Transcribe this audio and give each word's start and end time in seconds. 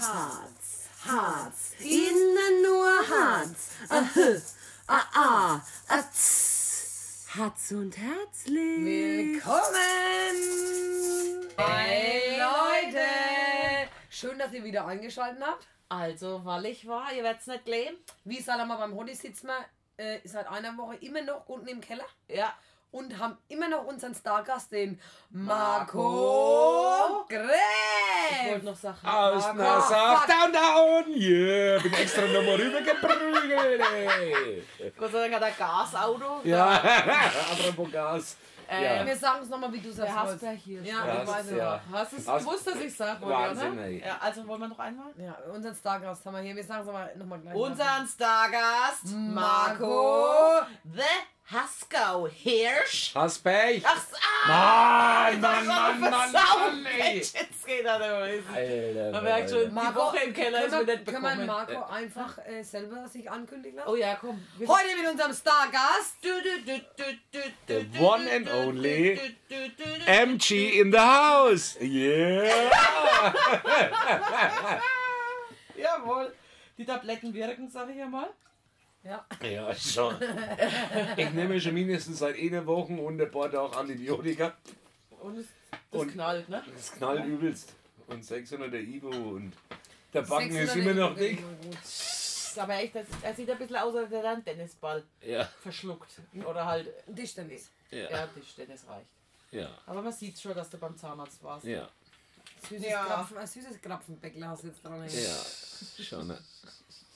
Harz, 0.00 0.88
Harz, 1.04 1.72
innen 1.80 2.62
nur 2.62 2.86
Harz. 2.86 3.70
Ahö, 3.88 4.38
ah, 4.86 5.02
ah, 5.12 5.60
ah, 5.88 6.02
tss. 6.12 7.26
Harz 7.34 7.72
und 7.72 7.96
herzlich. 7.98 8.84
Willkommen! 8.84 10.36
Hey 11.56 12.38
Leute! 12.38 13.88
Schön, 14.08 14.38
dass 14.38 14.52
ihr 14.52 14.62
wieder 14.62 14.86
eingeschaltet 14.86 15.42
habt. 15.44 15.66
Also, 15.88 16.44
weil 16.44 16.66
ich 16.66 16.86
war, 16.86 17.12
ihr 17.12 17.24
werdet's 17.24 17.48
nicht 17.48 17.64
glauben. 17.64 17.96
Wie 18.24 18.36
gesagt, 18.36 18.64
mal 18.68 18.76
beim 18.76 18.94
Hotti 18.94 19.16
sitzen 19.16 19.48
wir 19.48 19.64
äh, 19.96 20.20
seit 20.22 20.46
einer 20.46 20.76
Woche 20.76 20.94
immer 20.96 21.22
noch 21.22 21.48
unten 21.48 21.66
im 21.66 21.80
Keller 21.80 22.06
Ja. 22.28 22.54
Und 22.90 23.18
haben 23.18 23.36
immer 23.48 23.68
noch 23.68 23.84
unseren 23.84 24.14
Stargast, 24.14 24.72
den 24.72 25.00
Marco 25.30 27.24
Ich 27.28 27.36
Gräf. 27.36 28.50
wollte 28.52 28.64
noch 28.66 28.76
Sachen. 28.76 29.08
Aus 29.08 29.54
Nassau, 29.54 30.16
fuck. 30.16 30.26
down, 30.26 30.52
down, 30.52 31.04
yeah, 31.14 31.78
bin 31.82 31.92
extra 31.94 32.22
nochmal 32.22 32.54
rübergeprügelt, 32.56 33.80
ey. 33.80 34.64
Gott 34.98 35.12
sei 35.12 35.28
Dank 35.28 35.34
hat 35.34 35.42
er 35.42 35.50
Gasauto. 35.52 36.40
Ja, 36.44 36.68
apropos 37.52 37.90
Gas. 37.92 38.36
Äh, 38.70 38.84
Ja. 38.98 39.06
Wir 39.06 39.16
sagen 39.16 39.38
es 39.42 39.48
nochmal, 39.48 39.72
wie 39.72 39.80
du 39.80 39.90
sagst. 39.90 40.12
Der 40.12 40.22
Hasper 40.22 40.50
hier. 40.50 40.82
Ja, 40.82 41.06
Ja, 41.06 41.22
ich 41.22 41.28
weiß 41.28 41.46
es 41.46 41.56
ja. 41.56 41.80
Hast 41.90 42.12
du 42.12 42.16
es 42.18 42.28
Hast- 42.28 42.44
gewusst, 42.44 42.66
dass 42.66 42.76
ich 42.76 42.94
sag? 42.94 43.20
Wahnsinn, 43.22 43.72
oder? 43.72 43.82
ey. 43.82 44.02
Ja, 44.06 44.18
also 44.20 44.46
wollen 44.46 44.60
wir 44.60 44.68
noch 44.68 44.78
einmal? 44.78 45.06
Ja, 45.16 45.34
unseren 45.54 45.74
Stargast 45.74 46.26
haben 46.26 46.34
wir 46.34 46.42
hier. 46.42 46.54
Wir 46.54 46.64
sagen 46.64 46.86
es 46.86 47.16
nochmal 47.18 47.40
gleich. 47.40 47.54
Unseren 47.54 48.06
Stargast, 48.06 49.06
Marco. 49.06 50.60
The 50.84 51.00
Haskell 51.50 52.28
Hirsch. 52.28 53.14
Haspech. 53.14 53.82
Ach, 53.82 54.04
ah, 54.46 55.30
Mann, 55.30 55.66
Mann, 55.66 55.66
Mann, 55.66 56.10
Mann, 56.10 56.32
Mann, 56.32 56.86
ey. 56.86 57.16
Jetzt 57.16 57.66
geht 57.66 57.86
er 57.86 57.98
da 57.98 58.18
Alter, 58.20 59.12
Man 59.12 59.24
merkt 59.24 59.48
schon, 59.48 59.64
die 59.64 59.70
Marco, 59.70 59.98
Woche 59.98 60.18
im 60.26 60.34
Keller 60.34 60.66
ist 60.66 60.72
mir 60.72 60.84
nicht 60.84 61.06
können 61.06 61.22
wir 61.22 61.30
bekommen. 61.30 61.46
Marco 61.46 61.84
einfach 61.90 62.38
äh, 62.46 62.62
selber 62.62 63.08
sich 63.08 63.30
ankündigen 63.30 63.78
lassen? 63.78 63.88
Oh 63.88 63.96
ja, 63.96 64.16
komm. 64.16 64.46
Heute 64.58 64.94
mit 65.00 65.10
unserem 65.10 65.32
Stargast. 65.32 66.16
The 67.66 67.86
one 67.98 68.30
and 68.30 68.52
only. 68.52 69.18
MG 70.06 70.80
in 70.80 70.92
the 70.92 70.98
house. 70.98 71.78
Yeah. 71.80 72.70
Jawohl. 75.76 76.34
Die 76.76 76.84
Tabletten 76.84 77.32
wirken, 77.32 77.70
sag 77.70 77.88
ich 77.88 77.96
ja 77.96 78.06
mal. 78.06 78.28
Ja. 79.08 79.24
Ja, 79.42 79.74
schon. 79.74 80.14
Ich 81.16 81.30
nehme 81.32 81.60
schon 81.60 81.74
mindestens 81.74 82.18
seit 82.18 82.36
einer 82.36 82.64
Woche 82.66 82.92
und 82.92 83.20
ein 83.20 83.30
paar 83.30 83.50
Tage 83.50 83.76
Antibiotika. 83.76 84.54
Und 85.20 85.38
es, 85.38 85.46
das 85.90 86.00
Und- 86.02 86.12
knallt, 86.12 86.48
ne? 86.48 86.62
Das 86.74 86.92
knallt 86.92 87.24
übelst. 87.24 87.72
Und 88.06 88.24
600 88.24 88.72
der 88.72 88.80
Ivo 88.80 89.08
und 89.08 89.52
der 90.14 90.22
Backen 90.22 90.50
ist 90.56 90.72
600 90.72 90.76
immer 90.76 90.94
noch 91.08 91.16
dick. 91.16 91.42
Aber 92.56 92.74
echt, 92.74 92.94
das, 92.94 93.06
er 93.22 93.34
sieht 93.34 93.48
ein 93.50 93.58
bisschen 93.58 93.76
aus, 93.76 93.94
als 93.94 94.06
hätte 94.10 94.16
er 94.26 94.32
einen 94.32 94.44
Tennisball 94.44 95.04
Ja, 95.24 95.44
verschluckt. 95.62 96.10
Oder 96.44 96.64
halt, 96.66 96.88
Tischtennis. 97.14 97.68
ja, 97.90 98.10
ja, 98.10 98.26
Tischtennis 98.28 98.84
reicht. 98.88 99.06
ja, 99.52 99.70
Aber 99.86 100.02
man 100.02 100.12
sieht 100.12 100.38
schon, 100.40 100.54
dass 100.54 100.68
du 100.70 100.78
beim 100.78 100.96
Zahnarzt 100.96 101.42
warst. 101.44 101.64
ja. 101.66 101.88
Süßes, 102.68 102.86
Ja. 102.88 103.04
Krapfen, 103.04 103.38
ein 103.38 103.46
süßes 103.46 103.80
Krapfenbäckler 103.80 104.48
hast 104.48 104.64
du 104.64 104.66
jetzt 104.68 104.82
dran. 104.84 105.06
Ja, 105.08 106.02
schon. 106.04 106.26
Ne? 106.26 106.38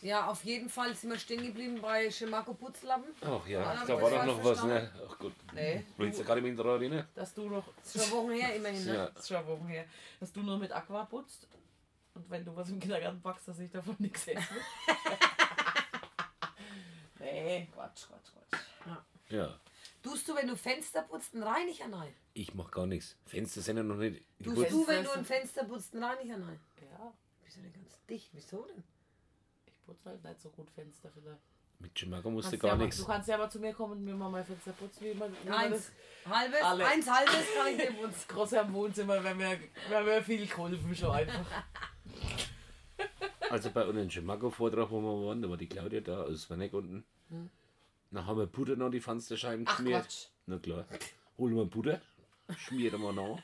Ja, 0.03 0.27
auf 0.27 0.42
jeden 0.45 0.69
Fall 0.69 0.95
sind 0.97 1.11
wir 1.11 1.19
stehen 1.19 1.45
geblieben 1.45 1.81
bei 1.81 2.11
Schemako 2.11 2.55
Putzlappen. 2.55 3.14
Ach 3.20 3.47
ja, 3.47 3.61
Ah, 3.62 3.84
da 3.86 3.89
das 3.95 4.03
war 4.03 4.11
doch 4.11 4.25
noch 4.27 4.44
was, 4.44 4.64
ne? 4.64 4.91
Ach 5.09 5.17
gut. 5.17 5.33
Nee, 5.55 5.84
Willst 5.97 6.19
du 6.19 6.25
gerade 6.25 6.41
mit 6.42 6.59
dran 6.59 6.81
erinnern? 6.81 7.06
dass 7.14 7.33
du 7.33 7.48
noch, 7.48 7.64
schon 7.91 8.11
Wochen 8.11 8.33
her 8.33 8.55
immerhin, 8.56 8.84
ne? 8.84 8.94
Ja. 8.94 9.11
schon 9.25 9.47
Wochen 9.47 9.69
her, 9.69 9.84
dass 10.19 10.33
du 10.33 10.41
nur 10.42 10.59
mit 10.59 10.72
Aqua 10.72 11.05
putzt. 11.05 11.47
Und 12.14 12.28
wenn 12.28 12.44
du 12.44 12.55
was 12.56 12.69
im 12.69 12.81
Kindergarten 12.81 13.20
backst, 13.22 13.47
dass 13.47 13.61
ich 13.61 13.70
davon 13.70 13.94
nichts 14.00 14.27
esse. 14.27 14.42
nee, 17.20 17.69
Quatsch, 17.72 18.06
Quatsch, 18.09 18.33
Quatsch. 18.33 18.61
Ja. 19.31 19.56
Tust 20.03 20.28
du, 20.28 20.34
wenn 20.34 20.48
du 20.48 20.56
Fenster 20.56 21.03
putzt, 21.03 21.32
einen 21.32 21.44
Reiniger 21.44 21.84
rein? 21.93 22.12
Ich 22.34 22.53
mach 22.54 22.72
gar 22.72 22.87
nichts. 22.87 23.15
Fenster 23.25 23.60
sind 23.60 23.77
ja 23.77 23.84
noch 23.84 23.97
nicht. 23.97 24.21
Ich 24.41 24.47
Tust 24.47 24.72
du, 24.72 24.87
wenn 24.88 25.04
du 25.04 25.12
ein 25.12 25.25
Fenster 25.25 25.62
putzt, 25.65 25.94
einen 25.94 26.03
Reiniger 26.03 26.34
rein? 26.34 26.59
Ja, 26.91 27.12
Bist 27.44 27.56
du 27.56 27.60
denn 27.62 27.72
ganz 27.72 27.98
dicht? 28.10 28.31
Wieso 28.32 28.62
denn? 28.65 28.82
Putze 29.84 30.10
halt 30.10 30.25
nicht 30.25 30.41
so 30.41 30.50
gut 30.50 30.70
Fenster 30.70 31.10
vielleicht. 31.12 31.41
Mit 31.78 32.00
Jamaika 32.00 32.31
musst 32.31 32.53
du 32.53 32.59
gar 32.59 32.72
ja 32.72 32.76
nichts. 32.76 32.98
du 32.98 33.04
kannst 33.06 33.28
ja 33.28 33.37
mal 33.37 33.50
zu 33.50 33.59
mir 33.59 33.72
kommen 33.72 33.93
und 33.93 34.04
mir 34.04 34.15
mal 34.15 34.31
mein 34.31 34.44
Fenster 34.44 34.72
putzen, 34.72 35.04
wie 35.04 35.15
man, 35.15 35.32
wie 35.44 35.50
Eins. 35.50 35.91
Halbes? 36.28 36.62
Alle. 36.62 36.87
Eins 36.87 37.10
halbes 37.10 37.44
kann 37.56 37.66
ich 37.69 37.76
dir 37.76 37.92
putzen. 37.92 38.25
große 38.28 38.60
am 38.60 38.72
Wohnzimmer, 38.72 39.22
wenn 39.25 39.38
wir, 39.38 39.59
wenn 39.88 40.06
wir 40.06 40.22
viel 40.22 40.47
geholfen 40.47 40.94
schon 40.94 41.10
einfach. 41.10 41.44
Also 43.50 43.71
bei 43.71 43.84
unserem 43.84 44.09
Jamaika-Vortrag, 44.09 44.91
wo 44.91 45.00
wir 45.00 45.26
waren, 45.26 45.42
da 45.42 45.50
war 45.50 45.56
die 45.56 45.69
Claudia 45.69 46.00
da 46.00 46.22
aus 46.22 46.48
Werneck 46.48 46.72
unten. 46.72 47.04
Dann 48.12 48.26
haben 48.26 48.38
wir 48.38 48.47
Butter 48.47 48.76
noch 48.76 48.91
die 48.91 49.00
Fensterscheiben 49.00 49.65
Ach, 49.66 49.76
geschmiert. 49.76 50.03
Quatsch. 50.04 50.26
Na 50.47 50.59
klar. 50.59 50.87
Holen 51.38 51.56
wir 51.56 51.65
Butter, 51.65 52.00
schmieren 52.56 53.00
wir 53.00 53.12
nach. 53.12 53.38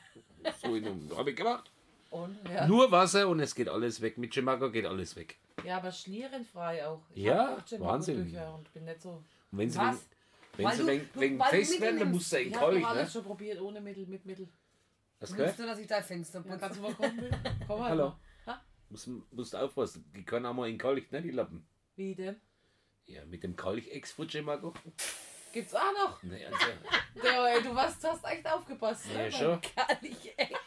So 0.61 0.75
in 0.75 0.83
dem, 0.83 1.17
hab 1.17 1.27
ich 1.27 1.35
gemacht. 1.35 1.71
Und, 2.09 2.37
ja. 2.49 2.65
Nur 2.67 2.91
Wasser 2.91 3.27
und 3.27 3.39
es 3.39 3.53
geht 3.53 3.69
alles 3.69 4.01
weg. 4.01 4.17
Mit 4.17 4.35
Jamaika 4.35 4.67
geht 4.69 4.85
alles 4.85 5.15
weg. 5.15 5.37
ja, 5.63 5.77
aber 5.77 5.91
schlierenfrei 5.91 6.87
auch. 6.87 7.01
Ich 7.13 7.23
Ja, 7.23 7.57
schon 7.67 7.79
Wahnsinn. 7.81 8.35
Und 8.55 8.73
bin 8.73 8.85
nicht 8.85 9.01
so. 9.01 9.09
Und 9.51 9.57
wenn 9.57 9.69
sie 9.69 9.77
Was? 9.79 10.07
wenn 10.57 10.65
Weil 10.65 10.75
sie 10.75 10.81
du- 10.81 10.87
wegen, 10.87 11.09
du- 11.13 11.19
wegen 11.19 11.43
fest 11.43 11.79
werden, 11.81 11.99
dann 11.99 12.11
musst 12.11 12.31
du 12.33 12.37
in 12.37 12.49
Ich 12.49 12.55
habe 12.55 12.73
Keuch, 12.73 12.85
alles 12.87 13.03
ne? 13.05 13.09
schon 13.11 13.23
probiert, 13.23 13.61
ohne 13.61 13.79
Mittel, 13.79 14.05
mit 14.07 14.25
Mittel. 14.25 14.49
Was 15.19 15.37
Willst 15.37 15.59
du, 15.59 15.65
dass 15.65 15.79
ich 15.79 15.87
dein 15.87 16.03
Fenster 16.03 16.39
Ja, 16.39 16.43
putze? 16.45 16.59
kannst 16.59 16.77
du 16.77 16.81
mal 16.81 16.93
kommen? 16.93 17.29
Komm 17.67 17.79
halt 17.81 17.89
Hallo. 17.91 18.03
mal. 18.09 18.19
Ha? 18.53 18.61
Musst, 18.89 19.07
musst 19.31 19.55
aufpassen. 19.55 20.09
Die 20.15 20.23
können 20.23 20.45
auch 20.45 20.53
mal 20.53 20.67
in 20.69 20.77
Kalk, 20.77 21.11
ne, 21.11 21.21
die 21.21 21.31
Lappen. 21.31 21.65
Wie 21.95 22.15
denn? 22.15 22.37
Ja, 23.05 23.25
mit 23.25 23.43
dem 23.43 23.55
Kalk-Ex 23.55 24.13
von 24.13 24.27
Jamaika. 24.27 24.71
Gibt's 25.53 25.73
auch 25.75 25.93
noch? 25.93 26.23
Ne, 26.23 26.45
also, 26.45 26.57
Ja, 27.27 27.47
ey, 27.55 27.61
du 27.63 27.73
warst, 27.75 28.03
hast 28.03 28.23
echt 28.25 28.47
aufgepasst. 28.47 29.05
ja, 29.13 29.23
ne? 29.23 29.31
schon. 29.31 29.59
Ey. 30.37 30.47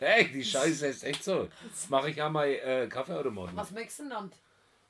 Hey, 0.00 0.32
die 0.32 0.42
Scheiße 0.42 0.86
ist 0.86 1.04
echt 1.04 1.22
so. 1.22 1.48
Mache 1.90 2.08
ich 2.10 2.22
auch 2.22 2.30
mal 2.30 2.46
äh, 2.48 2.88
Kaffeeautomaten. 2.88 3.54
Was 3.54 3.70
möchtest 3.70 3.98
du 3.98 4.02
denn 4.04 4.10
dann? 4.10 4.32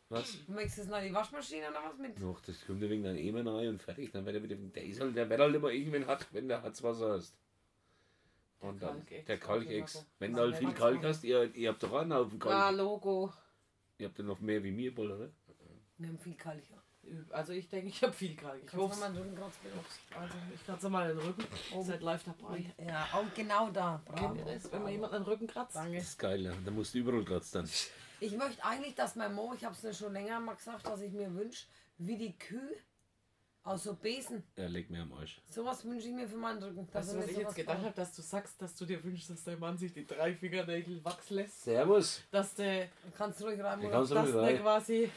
Was? 0.08 0.38
Möchtest 0.46 0.78
du 0.78 0.82
jetzt 0.82 0.90
noch 0.90 1.00
die 1.00 1.12
Waschmaschine 1.12 1.68
oder 1.68 1.80
was 1.84 1.98
mit? 1.98 2.18
Noch, 2.20 2.40
das 2.42 2.64
kommt 2.64 2.80
wegen 2.80 3.02
dann 3.02 3.16
eh 3.16 3.32
mal 3.32 3.46
rein 3.46 3.68
und 3.70 3.82
fertig. 3.82 4.12
Dann 4.12 4.24
wird 4.24 4.36
er 4.36 4.42
wieder, 4.44 4.54
der 4.54 4.84
ist 4.84 5.00
halt, 5.00 5.16
der 5.16 5.28
wird 5.28 5.40
halt 5.40 5.54
immer 5.54 5.70
irgendwen 5.70 6.06
hat, 6.06 6.26
wenn 6.32 6.46
der 6.46 6.62
Harzwasser 6.62 7.10
hast. 7.14 7.34
Und 8.60 8.80
dann 8.80 9.04
der 9.26 9.38
Kalkex. 9.38 10.06
Wenn 10.20 10.32
du 10.32 10.40
halt 10.40 10.56
viel 10.56 10.72
Kalk 10.72 11.02
hast, 11.02 11.24
ihr, 11.24 11.52
ihr 11.56 11.70
habt 11.70 11.82
doch 11.82 11.92
einen 11.94 12.14
Haufen 12.14 12.38
Kalk. 12.38 12.54
Ah, 12.54 12.70
Logo. 12.70 13.32
Ihr 13.98 14.06
habt 14.06 14.18
ja 14.18 14.24
noch 14.24 14.38
mehr 14.40 14.62
wie 14.62 14.70
mir, 14.70 14.94
Boll, 14.94 15.10
oder? 15.10 15.28
Wir 15.98 16.08
haben 16.08 16.18
viel 16.18 16.34
Kalk. 16.34 16.62
ja. 16.70 16.76
Also 17.30 17.52
ich 17.52 17.68
denke, 17.68 17.88
ich 17.88 18.02
habe 18.02 18.12
viel 18.12 18.36
kurz 18.36 18.60
bitte? 18.70 19.74
Also 20.18 20.34
ich 20.54 20.64
kratze 20.64 20.88
mal 20.88 21.08
den 21.08 21.18
Rücken. 21.18 21.44
Oh. 21.74 21.82
Seid 21.82 22.02
live 22.02 22.24
dabei. 22.24 22.64
Ja, 22.86 23.08
auch 23.12 23.34
genau 23.34 23.70
da. 23.70 24.02
Bravo. 24.04 24.36
Das, 24.44 24.70
wenn 24.72 24.82
man 24.82 24.92
jemand 24.92 25.14
den 25.14 25.22
Rücken 25.22 25.46
kratzt? 25.46 25.76
Danke. 25.76 25.98
Das 25.98 26.08
ist 26.08 26.18
geil, 26.18 26.42
ja. 26.42 26.52
da 26.64 26.70
musst 26.70 26.94
du 26.94 26.98
überall 26.98 27.24
kratzt 27.24 27.54
dann. 27.54 27.68
Ich 28.22 28.36
möchte 28.36 28.62
eigentlich, 28.62 28.94
dass 28.94 29.16
mein 29.16 29.34
Mo, 29.34 29.54
ich 29.56 29.64
habe 29.64 29.74
es 29.82 29.96
schon 29.96 30.12
länger 30.12 30.38
mal 30.40 30.54
gesagt, 30.54 30.86
dass 30.86 31.00
ich 31.00 31.10
mir 31.10 31.34
wünsche, 31.34 31.64
wie 31.96 32.18
die 32.18 32.36
Kühe 32.38 32.76
aus 33.62 33.84
so 33.84 33.94
Besen. 33.94 34.42
Er 34.56 34.68
legt 34.68 34.90
mir 34.90 35.02
am 35.02 35.12
Arsch. 35.12 35.40
Sowas 35.48 35.84
wünsche 35.84 36.08
ich 36.08 36.14
mir 36.14 36.28
für 36.28 36.36
meinen 36.36 36.62
Rücken. 36.62 36.88
Weißt 36.92 37.12
du, 37.12 37.18
was 37.18 37.28
ich 37.28 37.36
jetzt 37.36 37.54
gedacht 37.54 37.82
habe, 37.82 37.94
dass 37.94 38.14
du 38.14 38.22
sagst, 38.22 38.60
dass 38.60 38.74
du 38.74 38.86
dir 38.86 39.02
wünschst, 39.04 39.30
dass 39.30 39.44
dein 39.44 39.58
Mann 39.58 39.76
sich 39.76 39.92
die 39.92 40.06
drei 40.06 40.34
Fingernägel 40.34 41.04
wachsen 41.04 41.36
lässt? 41.36 41.62
Servus. 41.62 42.22
Dass 42.30 42.54
der, 42.54 42.88
Kannst 43.16 43.40
du 43.40 43.46
ruhig 43.46 43.62
rein, 43.62 43.80
kannst 43.90 44.10
du 44.10 44.14
der 44.14 44.34
rein. 44.34 44.58
quasi... 44.60 45.10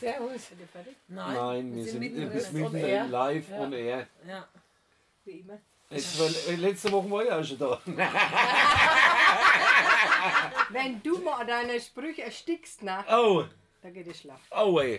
Servus. 0.00 0.44
fertig? 0.72 0.96
Nein, 1.08 1.34
Nein, 1.34 1.74
wir 1.74 1.84
sind, 1.84 2.00
mittendrin. 2.00 2.30
bis 2.32 2.48
on 2.48 2.54
mitten 2.54 2.76
air. 2.76 3.06
live 3.06 3.48
Ja. 3.50 3.58
und 3.60 3.72
er. 3.72 4.06
Ja. 4.26 4.48
Wie 5.24 5.30
immer. 5.40 5.58
Jetzt 5.90 6.18
war, 6.20 6.52
äh, 6.52 6.56
letzte 6.56 6.92
Woche 6.92 7.10
war 7.10 7.24
ich 7.24 7.30
auch 7.32 7.44
schon 7.44 7.58
da. 7.58 7.80
Wenn 10.70 11.02
du 11.02 11.18
mal 11.18 11.44
deine 11.46 11.80
Sprüche 11.80 12.22
erstickst, 12.22 12.82
na, 12.82 13.04
Oh, 13.10 13.44
da 13.82 13.90
geht 13.90 14.06
es 14.06 14.20
schlafen. 14.20 14.42
oh 14.50 14.78
ey. 14.80 14.98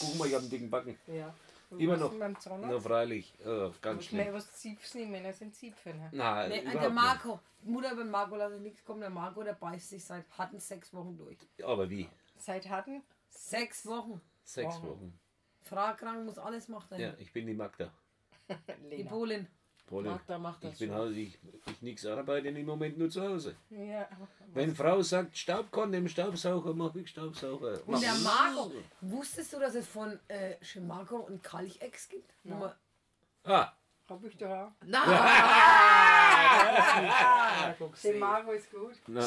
Guck 0.00 0.16
mal, 0.18 0.28
ich 0.28 0.34
hab 0.34 0.40
einen 0.42 0.50
dicken 0.50 0.70
Backen. 0.70 0.96
Ja. 1.08 1.34
Und 1.70 1.80
Immer 1.80 1.96
noch. 1.96 2.12
Na, 2.12 2.78
freilich. 2.78 3.32
Oh, 3.44 3.70
ganz 3.80 3.96
Muss 3.96 4.04
schnell 4.06 4.32
was 4.32 4.52
Ziepfen 4.54 5.10
nehmen, 5.10 5.24
das 5.24 5.38
sind 5.40 5.56
Ziepfen. 5.56 6.00
Nein, 6.12 6.50
Nee, 6.50 6.62
der 6.72 6.90
Marco, 6.90 7.40
Mutter 7.64 7.96
beim 7.96 8.10
Marco 8.10 8.36
lasse 8.36 8.56
ich 8.56 8.60
nichts 8.60 8.84
kommen. 8.84 9.00
Der 9.00 9.10
Marco, 9.10 9.42
der 9.42 9.54
beißt 9.54 9.90
sich 9.90 10.04
seit 10.04 10.24
harten 10.38 10.60
sechs 10.60 10.94
Wochen 10.94 11.16
durch. 11.16 11.38
nicht. 11.40 11.64
Aber 11.64 11.90
wie? 11.90 12.08
Seit 12.38 12.68
hatten? 12.68 13.02
Sechs 13.36 13.84
Wochen. 13.86 14.20
Sechs 14.44 14.80
Wochen. 14.82 15.18
Fragkrank 15.62 16.24
muss 16.24 16.38
alles 16.38 16.68
machen. 16.68 16.98
Ja, 17.00 17.14
ich 17.18 17.32
bin 17.32 17.46
die 17.46 17.54
Magda. 17.54 17.90
Die 18.90 18.96
Lena. 18.96 19.10
Polin. 19.10 19.46
Polin. 19.86 20.12
Magda 20.12 20.38
macht 20.38 20.64
das 20.64 20.72
Ich 20.74 20.78
bin 20.80 20.88
schon. 20.90 20.98
halt, 20.98 21.16
ich, 21.16 21.38
ich 21.66 21.82
nix 21.82 22.06
arbeite 22.06 22.48
im 22.48 22.66
Moment 22.66 22.96
nur 22.98 23.10
zu 23.10 23.22
Hause. 23.22 23.54
Ja, 23.70 24.08
Wenn 24.54 24.74
Frau 24.74 25.02
sagt, 25.02 25.36
Staubkorn 25.36 25.92
im 25.94 26.08
Staubsauger, 26.08 26.72
mach 26.74 26.94
ich 26.94 27.08
Staubsauger. 27.10 27.80
Und 27.86 28.02
der 28.02 28.14
Marco, 28.16 28.72
wusstest 29.02 29.52
du, 29.52 29.58
dass 29.60 29.74
es 29.74 29.86
von 29.86 30.18
äh, 30.28 30.56
Marco 30.80 31.16
und 31.16 31.42
Kalchex 31.42 32.08
gibt? 32.08 32.32
Wo 32.44 32.54
man- 32.54 32.72
Ah, 33.44 33.72
hab 34.08 34.24
ich 34.24 34.36
da. 34.38 34.74
Na! 34.84 35.04
Den 38.02 38.18
Marco 38.18 38.52
ist 38.52 38.70
gut. 38.70 38.94
na, 39.06 39.26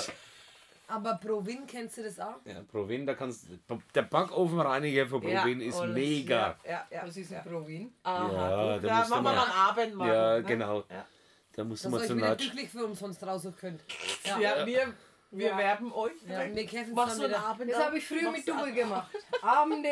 Aber 0.90 1.16
Provin, 1.16 1.68
kennst 1.68 1.98
du 1.98 2.04
das 2.04 2.18
auch? 2.20 2.38
Ja, 2.46 2.62
Provin, 2.64 3.06
da 3.06 3.14
kannst 3.14 3.48
der 3.94 4.02
Backofenreiniger 4.04 5.06
von 5.08 5.22
Provin 5.22 5.60
ist 5.62 5.78
alles. 5.78 5.94
mega. 5.94 6.58
Ja, 6.64 6.72
ja, 6.72 6.88
ja. 6.90 7.08
Was 7.08 7.18
ist 7.18 7.32
ja. 7.32 7.40
ein 7.40 7.44
Provin? 7.50 7.94
Aha, 8.04 8.32
Ja, 8.32 8.74
gut, 8.76 8.84
da 8.84 8.88
da 8.88 9.08
machen 9.10 9.12
wir 9.12 9.22
mal- 9.22 9.48
Abend 9.50 9.96
mal. 9.96 10.08
Ja, 10.08 10.38
ne? 10.38 10.44
genau. 10.44 10.84
Ja, 10.90 11.06
Da 11.54 11.64
musst 11.66 11.84
du 11.84 11.90
mal 11.90 12.06
zu 12.08 12.16
wieder 12.16 12.30
Natsch. 12.30 12.42
glücklich 12.44 12.70
für 12.70 12.86
umsonst 12.86 13.22
raussuchen 13.22 13.58
könnt. 13.58 13.84
Ja. 14.24 14.40
ja 14.40 14.66
wir, 14.66 14.94
wir 15.32 15.48
Ja. 15.50 15.58
werben 15.58 15.92
euch. 15.92 16.14
Ja, 16.26 16.56
wir 16.56 16.66
kämpfen 16.66 16.94
Machst 16.96 17.14
dann 17.14 17.20
du 17.20 17.24
einen 17.26 17.34
wieder. 17.34 17.46
Abend 17.46 17.72
Das 17.72 17.86
habe 17.86 17.98
ich 17.98 18.08
früher 18.08 18.32
mit 18.32 18.48
du 18.48 18.54
Double 18.54 18.72
gemacht. 18.74 19.12
Abende. 19.42 19.90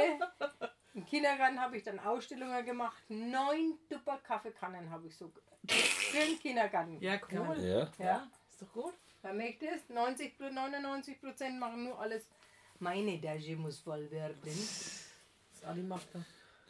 Im 0.94 1.06
Kindergarten 1.06 1.60
habe 1.60 1.76
ich 1.76 1.84
dann 1.84 2.00
Ausstellungen 2.00 2.64
gemacht. 2.66 2.96
Neun 3.10 3.78
Dupper 3.90 4.18
Kaffeekannen 4.24 4.90
habe 4.90 5.08
ich 5.08 5.18
so 5.18 5.30
für 5.68 6.18
den 6.26 6.40
Kindergarten. 6.40 7.02
Ja, 7.02 7.20
cool. 7.34 7.58
Ja. 7.60 7.90
Ja. 7.98 8.28
Ist 8.50 8.62
doch 8.62 8.72
gut. 8.72 8.94
Man 9.26 9.38
merkt 9.38 9.64
es, 9.64 9.90
90, 9.90 10.40
99 10.40 11.20
Prozent 11.20 11.60
machen 11.60 11.84
nur 11.86 12.00
alles. 12.00 12.28
Meine 12.78 13.20
Tasche 13.20 13.56
muss 13.56 13.80
voll 13.80 14.10
werden. 14.12 14.38
Das 14.44 15.64
Ali 15.68 15.82
macht 15.82 16.08
da. 16.14 16.20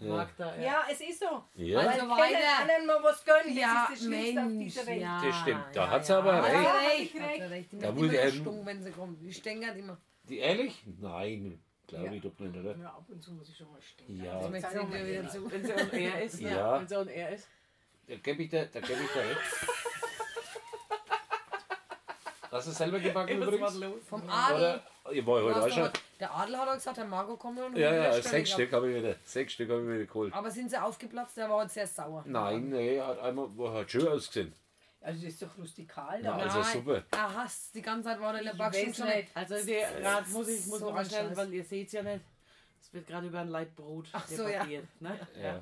Mag 0.05 0.29
da, 0.37 0.55
ja. 0.55 0.61
Ja, 0.63 0.85
es 0.89 1.01
ist 1.01 1.19
so. 1.19 1.43
Ja. 1.55 1.79
Weil 1.79 1.87
Also 1.89 1.99
kennen 1.99 2.09
weiter. 2.11 2.59
anderen 2.61 2.85
mal 2.87 3.03
was 3.03 3.25
gönnen. 3.25 3.57
Ja, 3.57 3.87
das 3.89 3.99
ist 3.99 4.07
das 4.09 4.13
Schlimmste 4.13 4.41
auf 4.45 4.51
dieser 4.57 4.87
Welt. 4.87 5.01
ja. 5.01 5.21
Das 5.25 5.35
stimmt, 5.41 5.65
da 5.73 5.83
ja, 5.85 5.89
hat's 5.89 6.07
ja. 6.07 6.17
aber 6.19 6.35
Hat 6.35 6.43
recht. 6.45 6.53
sie 6.55 6.63
Ja, 6.63 6.71
recht. 6.71 7.13
Hat 7.13 7.33
sie 7.35 7.41
recht. 7.41 7.51
recht. 7.51 7.71
Die 7.73 7.77
Da 7.79 7.91
muss 7.91 8.03
immer 8.03 8.13
ich 8.13 8.19
die 8.21 8.27
eben- 8.27 8.37
Stung, 8.41 8.65
wenn 8.65 8.83
sie 8.83 8.91
kommt. 8.91 9.21
Die 9.21 9.33
stängert 9.33 9.77
immer. 9.77 9.97
Die 10.29 10.37
ehrlich? 10.39 10.83
Nein, 10.99 11.61
glaube 11.87 12.05
Ja. 12.07 12.11
ich 12.13 12.21
doch 12.21 12.39
nicht, 12.39 12.55
oder? 12.57 12.75
Ja, 12.77 12.87
ab 12.87 13.05
und 13.09 13.21
zu 13.21 13.31
muss 13.33 13.49
ich 13.49 13.57
schon 13.57 13.69
mal 13.71 13.81
stehen. 13.81 14.23
Ja. 14.23 14.41
Ich 14.41 14.49
möchte 14.49 14.69
sie 14.71 15.05
wieder 15.07 15.29
zu. 15.29 15.51
Wenn 15.51 15.65
sie 15.65 15.73
on 15.73 15.91
air 15.91 16.23
ist. 16.23 16.39
Ja. 16.39 16.79
Wenn 16.79 16.87
sie 16.87 16.95
on 16.97 17.07
air 17.09 17.29
ist. 17.35 17.47
Da 18.07 18.15
gebe 18.15 18.43
ich 18.43 18.49
dir, 18.49 18.65
da 18.67 18.79
gebe 18.79 19.01
ich 19.01 19.11
dir 19.11 19.19
recht. 19.21 19.67
Hast 22.55 22.67
du 22.67 22.71
selber 22.71 22.99
gebacken 22.99 23.39
Was 23.41 23.47
übrigens? 23.47 23.75
los? 23.75 23.93
Vom 24.07 24.29
Adel. 24.29 24.55
Oder? 24.57 24.83
Ich 25.11 25.25
war 25.25 25.43
heute 25.43 25.63
auch 25.63 25.69
schon. 25.69 25.83
mal- 25.83 25.93
Der 26.19 26.33
Adel 26.33 26.57
hat 26.57 26.67
auch 26.69 26.73
gesagt, 26.73 26.97
der 26.97 27.05
Marco 27.05 27.35
kommt 27.37 27.59
und 27.59 27.75
Ja, 27.77 27.93
ja, 27.93 28.13
sechs 28.13 28.27
Stück 28.29 28.33
ab. 28.41 28.47
Stück 28.47 28.73
habe 28.73 28.89
ich 28.91 28.97
wieder. 29.03 29.15
Sechs 29.23 29.53
Stück 29.53 29.69
habe 29.69 29.81
ich 29.81 29.87
wieder 29.87 30.05
geholt. 30.05 30.33
Aber 30.33 30.49
sind 30.51 30.69
sie 30.69 30.77
aufgeplatzt? 30.81 31.37
Der 31.37 31.49
war 31.49 31.57
heute 31.57 31.73
sehr 31.73 31.87
sauer. 31.87 32.23
Nein, 32.25 32.69
nee, 32.69 32.99
hat 33.01 33.19
einmal 33.19 33.47
wo- 33.55 33.71
hat 33.71 33.91
schön 33.91 34.07
ausgesehen. 34.07 34.53
Also 35.01 35.23
das 35.23 35.33
ist 35.33 35.41
doch 35.43 35.57
rustikal 35.59 36.23
da. 36.23 36.35
also 36.35 36.63
super. 36.63 37.03
Er 37.11 37.35
hasst 37.35 37.75
die 37.75 37.81
ganze 37.83 38.09
Zeit, 38.09 38.19
war 38.19 38.33
er 38.33 38.39
in 38.39 38.45
der 38.45 38.57
weiß 38.57 38.95
schon 38.97 39.05
nicht. 39.07 39.27
Also 39.35 39.63
der 39.63 40.03
Rat 40.03 40.27
muss 40.29 40.47
ich 40.47 40.65
muss 40.65 40.79
So 40.79 40.89
noch 40.89 40.95
ein 40.95 41.05
stellen, 41.05 41.37
weil 41.37 41.53
ihr 41.53 41.63
seht 41.63 41.91
ja 41.91 42.01
nicht. 42.01 42.21
Es 42.81 42.91
wird 42.93 43.05
gerade 43.07 43.27
über 43.27 43.39
ein 43.41 43.49
Leitbrot 43.49 44.07
Ach 44.13 44.27
so, 44.27 44.43
ja. 44.43 44.49
debattiert. 44.63 44.85
Ne? 45.01 45.19
Ja. 45.41 45.61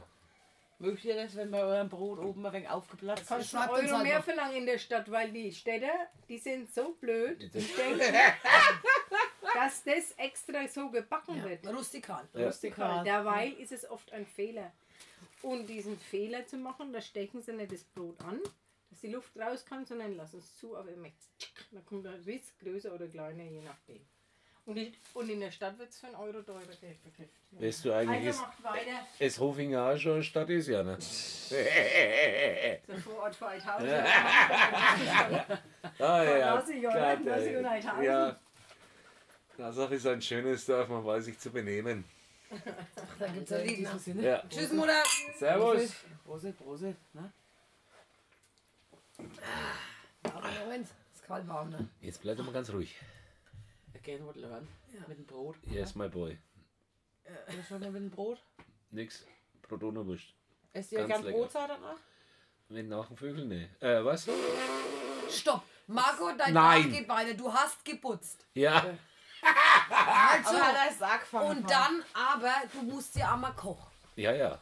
Mögt 0.83 1.05
ihr 1.05 1.15
das, 1.15 1.33
wenn 1.37 1.49
bei 1.49 1.63
eurem 1.63 1.87
Brot 1.87 2.19
oben 2.19 2.45
ein 2.45 2.51
wenig 2.51 2.69
aufgeplatzt 2.69 3.25
Kannst 3.27 3.53
ist? 3.53 3.59
uns 3.59 3.69
Euro 3.69 4.03
mehr 4.03 4.17
einfach. 4.17 4.23
verlangen 4.25 4.57
in 4.57 4.65
der 4.65 4.77
Stadt, 4.77 5.09
weil 5.09 5.31
die 5.31 5.49
Städte, 5.53 5.89
die 6.27 6.37
sind 6.37 6.73
so 6.73 6.93
blöd, 6.99 7.41
Das- 7.55 7.63
die 7.63 7.73
denken, 7.73 7.99
dass 9.53 9.83
das 9.83 10.11
extra 10.17 10.67
so 10.67 10.89
gebacken 10.89 11.41
wird. 11.43 11.65
Rustikal. 11.67 12.27
Ja. 12.33 12.47
Rustikal. 12.47 13.03
Derweil 13.05 13.53
ist 13.53 13.71
es 13.71 13.89
oft 13.89 14.11
ein 14.11 14.25
Fehler. 14.25 14.73
Und 15.41 15.67
diesen 15.67 15.97
Fehler 15.97 16.45
zu 16.47 16.57
machen, 16.57 16.91
da 16.91 16.99
stechen 17.01 17.41
sie 17.41 17.53
nicht 17.53 17.71
das 17.71 17.83
Brot 17.85 18.19
an, 18.21 18.39
dass 18.89 18.99
die 18.99 19.07
Luft 19.07 19.37
raus 19.37 19.65
kann, 19.65 19.85
sondern 19.85 20.15
lassen 20.17 20.39
es 20.39 20.57
zu, 20.57 20.75
aber 20.75 20.89
immer 20.91 21.07
dann 21.71 21.85
kommt 21.85 22.05
ein 22.07 22.21
Riss 22.25 22.53
größer 22.59 22.93
oder 22.93 23.07
kleiner, 23.07 23.43
je 23.43 23.61
nachdem. 23.61 24.05
Und, 24.65 24.77
ich, 24.77 24.93
und 25.13 25.29
in 25.29 25.41
der 25.41 25.51
Stadt 25.51 25.77
wird 25.77 25.89
es 25.89 25.99
für 25.99 26.07
einen 26.07 26.15
Euro 26.15 26.41
teurer 26.41 26.61
verkauft. 26.61 27.29
Weißt 27.51 27.83
du 27.83 27.91
eigentlich, 27.93 28.17
Also 28.27 28.29
ist, 28.29 28.39
macht 28.39 28.63
weiter. 28.63 29.07
es 29.19 29.39
Hofinger 29.39 29.85
auch 29.91 29.97
schon 29.97 30.13
eine 30.13 30.23
Stadt 30.23 30.49
ist, 30.49 30.67
ja, 30.67 30.83
ne? 30.83 30.97
Der 32.87 32.97
Vorort 32.99 33.35
für 33.35 33.47
Eithausen. 33.47 33.89
Ah, 35.99 36.23
ja. 36.23 36.63
Ey. 36.65 37.57
und 37.57 37.65
Eithausen. 37.65 38.03
Ja. 38.03 38.39
Nasach 39.57 39.91
ist 39.91 40.07
ein 40.07 40.21
schönes 40.21 40.65
Dorf, 40.65 40.87
man 40.87 41.05
weiß 41.05 41.25
sich 41.25 41.37
zu 41.37 41.51
benehmen. 41.51 42.05
Da 43.19 43.27
gibt's 43.27 43.51
ja 43.51 43.57
In 43.57 43.67
Lied. 43.67 44.23
Ja. 44.23 44.43
Tschüss, 44.49 44.71
Mutter. 44.71 45.03
Servus. 45.37 45.93
Prosit, 46.25 46.57
Prosit. 46.57 46.95
Ne? 47.13 47.33
Aber 50.23 50.49
Moment, 50.63 50.87
ist 51.13 51.23
kalt 51.25 51.47
warm, 51.47 51.69
ne? 51.69 51.87
Jetzt 52.01 52.21
bleibt 52.21 52.39
mal 52.39 52.53
ganz 52.53 52.71
ruhig. 52.71 52.95
Again 53.95 54.25
what 54.25 54.35
learn. 54.35 54.67
Mit 55.07 55.17
dem 55.17 55.25
Brot. 55.25 55.55
Yes, 55.65 55.95
my 55.95 56.07
boy. 56.09 56.37
Oder 57.25 57.63
schon 57.67 57.79
mal 57.79 57.91
mit 57.91 58.01
dem 58.01 58.09
Brot? 58.11 58.39
Nix. 58.91 59.25
Brot 59.61 59.83
ohne 59.83 60.05
Wurst. 60.05 60.33
Esst 60.73 60.91
ihr 60.91 60.99
Ganz 60.99 61.09
gern 61.09 61.23
lecker. 61.23 61.37
Brotzeit 61.37 61.69
danach? 61.69 61.97
Mit 62.69 62.87
nach 62.87 63.07
dem 63.07 63.17
Vögel, 63.17 63.45
ne. 63.45 63.69
Äh, 63.79 64.03
was? 64.03 64.27
Stopp. 65.29 65.63
Marco, 65.87 66.31
dein 66.37 66.53
Nein. 66.53 66.83
Tag 66.83 66.91
geht 66.91 67.09
weiter. 67.09 67.33
Du 67.33 67.51
hast 67.53 67.83
geputzt. 67.85 68.45
Ja. 68.53 68.73
Also, 68.75 70.49
Aber 70.55 70.67
hat 70.67 70.75
er 70.89 70.93
Sack 70.93 71.25
fangen 71.27 71.57
und 71.57 71.69
dann 71.69 72.01
aber, 72.13 72.53
du 72.71 72.81
musst 72.83 73.15
ja 73.17 73.33
einmal 73.33 73.53
kochen. 73.53 73.91
Ja, 74.15 74.31
ja. 74.33 74.59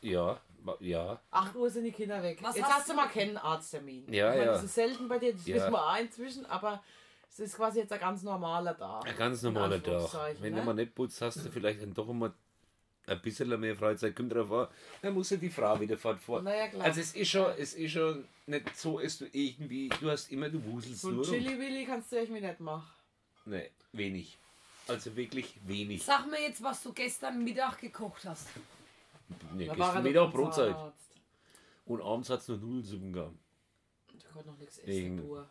Ja. 0.00 0.40
ma- 0.62 0.76
Ja. 0.80 1.20
8 1.30 1.54
Uhr 1.56 1.70
sind 1.70 1.84
die 1.84 1.92
Kinder 1.92 2.20
weg. 2.22 2.38
Was 2.42 2.56
Jetzt 2.56 2.64
hast 2.66 2.74
hast 2.78 2.88
du 2.88 2.92
du- 2.92 2.96
mal 2.96 3.08
keinen 3.08 3.36
Arzttermin. 3.36 4.12
Ja, 4.12 4.30
ich 4.32 4.38
meine, 4.38 4.46
ja. 4.46 4.52
Das 4.54 4.64
ist 4.64 4.74
selten 4.74 5.08
bei 5.08 5.18
dir, 5.18 5.32
das 5.34 5.46
Ja. 5.46 5.54
wissen 5.56 5.72
wir 5.72 5.82
auch 5.86 5.96
inzwischen, 5.98 6.46
aber 6.46 6.82
es 7.34 7.40
ist 7.40 7.56
quasi 7.56 7.80
jetzt 7.80 7.92
ein 7.92 7.98
ganz 7.98 8.22
normaler 8.22 8.78
Tag. 8.78 9.08
Ein 9.08 9.16
ganz 9.16 9.42
normaler 9.42 9.82
Tag. 9.82 10.36
Wenn 10.40 10.54
ne? 10.54 10.60
du 10.60 10.66
mal 10.66 10.74
nicht 10.74 10.94
putzt, 10.94 11.20
hast 11.20 11.44
du 11.44 11.50
vielleicht 11.50 11.82
dann 11.82 11.92
doch 11.92 12.08
immer 12.08 12.32
ein 13.06 13.22
bisschen 13.22 13.60
mehr 13.60 13.74
Freizeit. 13.74 14.14
Kommt 14.14 14.32
drauf 14.32 14.52
an, 14.52 14.68
dann 15.02 15.14
muss 15.14 15.30
ja 15.30 15.36
die 15.36 15.50
Frau 15.50 15.80
wieder 15.80 15.98
fortfahren. 15.98 16.44
Naja, 16.44 16.68
klar. 16.68 16.84
Also 16.84 17.00
es 17.00 17.12
ist 17.12 17.28
schon, 17.28 17.52
es 17.58 17.74
ist 17.74 17.90
schon 17.90 18.24
nicht 18.46 18.76
so, 18.76 19.00
dass 19.00 19.18
du 19.18 19.26
irgendwie, 19.32 19.88
du 19.88 20.10
hast 20.12 20.30
immer, 20.30 20.48
du 20.48 20.64
wuselst 20.64 21.00
so 21.00 21.10
nur 21.10 21.26
rum. 21.26 21.34
Chili-Willi 21.34 21.84
kannst 21.86 22.12
du 22.12 22.16
irgendwie 22.16 22.40
nicht 22.40 22.60
machen. 22.60 22.88
Nee, 23.46 23.68
wenig. 23.90 24.38
Also 24.86 25.16
wirklich 25.16 25.58
wenig. 25.66 26.04
Sag 26.04 26.30
mir 26.30 26.40
jetzt, 26.40 26.62
was 26.62 26.84
du 26.84 26.92
gestern 26.92 27.42
Mittag 27.42 27.80
gekocht 27.80 28.24
hast. 28.26 28.46
Nee, 29.54 29.66
Da 29.66 29.72
er 29.72 29.76
gestern 29.76 30.02
Mittag 30.04 30.32
Brotzeit. 30.32 30.72
Zahnarzt. 30.72 31.10
Und 31.86 32.00
abends 32.00 32.30
hat 32.30 32.40
es 32.40 32.48
noch 32.48 32.60
Nudelsuppen 32.60 33.12
gegeben. 33.12 33.38
Du 34.06 34.28
konntest 34.32 34.46
noch 34.46 34.58
nichts 34.58 34.78
essen. 34.78 35.46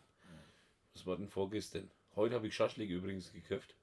Was 0.94 1.06
war 1.06 1.16
denn 1.16 1.28
vorgestern? 1.28 1.90
Heute 2.14 2.36
habe 2.36 2.46
ich 2.46 2.54
Schaschlik 2.54 2.88
übrigens 2.88 3.32
gekauft. 3.32 3.74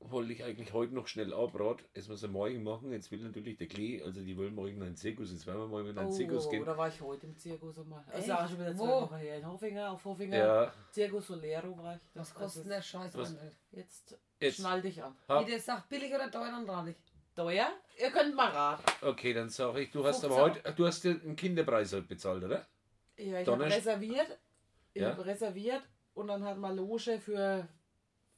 Wollte 0.00 0.32
ich 0.32 0.44
eigentlich 0.44 0.72
heute 0.72 0.94
noch 0.94 1.08
schnell 1.08 1.34
abrat, 1.34 1.82
es 1.94 2.08
muss 2.08 2.22
am 2.24 2.32
Morgen 2.32 2.62
machen. 2.62 2.92
Jetzt 2.92 3.10
will 3.10 3.18
natürlich 3.20 3.56
der 3.58 3.66
Klee, 3.66 4.02
also 4.02 4.20
die 4.22 4.36
wollen 4.36 4.54
morgen 4.54 4.76
in 4.76 4.82
einen 4.82 4.96
Zirkus. 4.96 5.32
Jetzt 5.32 5.46
werden 5.46 5.58
wir 5.60 5.66
morgen 5.66 5.88
in 5.88 5.98
einen 5.98 6.12
Zirkus 6.12 6.46
Oh, 6.46 6.50
gehen. 6.50 6.64
da 6.64 6.76
war 6.76 6.88
ich 6.88 7.00
heute 7.00 7.26
im 7.26 7.36
Zirkus 7.36 7.78
einmal. 7.78 8.02
Also 8.06 8.18
Echt? 8.30 8.40
auch 8.40 8.48
schon 8.48 8.58
wieder 8.60 8.74
zwei 8.76 8.78
Wo? 8.86 9.00
Wochen 9.02 9.16
her. 9.16 9.36
In 9.38 9.46
Hofinger, 9.46 9.90
auf 9.90 10.04
Hofinger. 10.04 10.36
Ja, 10.36 10.72
Circus 10.92 11.26
Solero 11.26 11.76
war 11.78 11.96
ich. 11.96 12.00
Was 12.14 12.28
Das 12.28 12.34
kostet 12.34 12.60
ist- 12.60 12.64
denn 12.64 12.70
der 12.70 12.82
Scheiß? 12.82 13.14
Was? 13.16 13.34
Jetzt, 13.72 14.18
Jetzt. 14.40 14.56
schnall 14.56 14.80
dich 14.80 15.02
an. 15.02 15.14
hab, 15.28 15.44
Wie 15.46 15.50
der 15.50 15.60
sagt, 15.60 15.88
billig 15.88 16.14
oder 16.14 16.30
teuer, 16.30 16.50
dann 16.50 16.68
rate 16.70 16.90
ich. 16.90 16.96
Teuer? 17.34 17.68
Ihr 18.00 18.10
könnt 18.10 18.34
mal 18.34 18.48
raten. 18.50 18.82
okay, 19.04 19.34
dann 19.34 19.50
sage 19.50 19.80
ich, 19.82 19.90
du 19.90 20.04
hast 20.06 20.20
15 20.20 20.30
aber 20.32 20.50
heute, 20.54 20.72
du 20.74 20.86
hast 20.86 21.02
dir 21.04 21.10
einen 21.20 21.36
Kinderpreis 21.36 21.92
heute 21.92 22.06
bezahlt, 22.06 22.42
oder? 22.44 22.64
Ja, 23.18 23.40
ich 23.40 23.48
habe 23.48 23.64
reserviert. 23.64 24.38
Ich 24.96 25.02
Ja. 25.02 25.10
habe 25.10 25.26
reserviert 25.26 25.82
und 26.14 26.28
dann 26.28 26.42
hat 26.42 26.56
man 26.56 26.74
Loge 26.74 27.20
für 27.20 27.68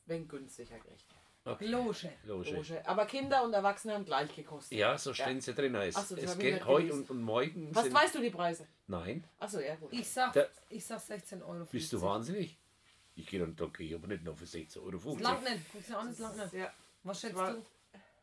wenn 0.07 0.27
günstiger 0.27 0.75
gekriegt. 0.77 1.05
Okay. 1.45 1.67
Loge. 1.67 2.11
Loge. 2.25 2.51
Loge. 2.51 2.83
Aber 2.85 3.07
Kinder 3.07 3.45
und 3.45 3.53
Erwachsene 3.55 3.95
haben 3.95 4.05
gleich 4.05 4.35
gekostet. 4.35 4.77
Ja, 4.77 4.99
so 4.99 5.15
stehen 5.15 5.41
sie 5.41 5.55
drin. 5.55 5.75
Es, 5.77 5.95
Ach 5.95 6.05
so, 6.05 6.17
das 6.17 6.25
es 6.33 6.39
geht 6.39 6.65
heute 6.67 6.93
und, 6.95 7.09
und 7.11 7.23
morgen. 7.23 7.73
Was 7.73 7.85
sind, 7.85 7.95
weißt 7.95 8.15
du 8.17 8.21
die 8.21 8.31
Preise? 8.31 8.67
Nein, 8.89 9.23
Achso, 9.39 9.61
ja 9.61 9.77
gut. 9.77 9.93
Ich 9.93 10.09
sag, 10.09 10.33
Der- 10.33 10.51
ich 10.69 10.85
sag 10.85 10.99
16 10.99 11.43
Euro. 11.45 11.65
bist 11.71 11.93
du 11.93 12.03
wahnsinnig? 12.03 12.59
Ich 13.15 13.27
gehe 13.29 13.39
dann 13.39 13.55
doch, 13.55 13.73
ich 13.79 13.95
aber 13.95 14.09
nicht 14.09 14.25
noch 14.25 14.37
für 14.37 14.47
16,50 14.47 14.83
Euro. 14.83 15.13
Das 15.15 15.21
langt 15.21 15.45
nicht. 15.45 15.73
Guck's 15.73 15.87
dir 15.87 15.99
an, 15.99 16.09
das 16.09 16.19
langt 16.19 16.37
nicht. 16.39 16.53
Ja, 16.55 16.73
Was 17.05 17.21
schätzt 17.21 17.37
war- 17.37 17.53
du? 17.53 17.65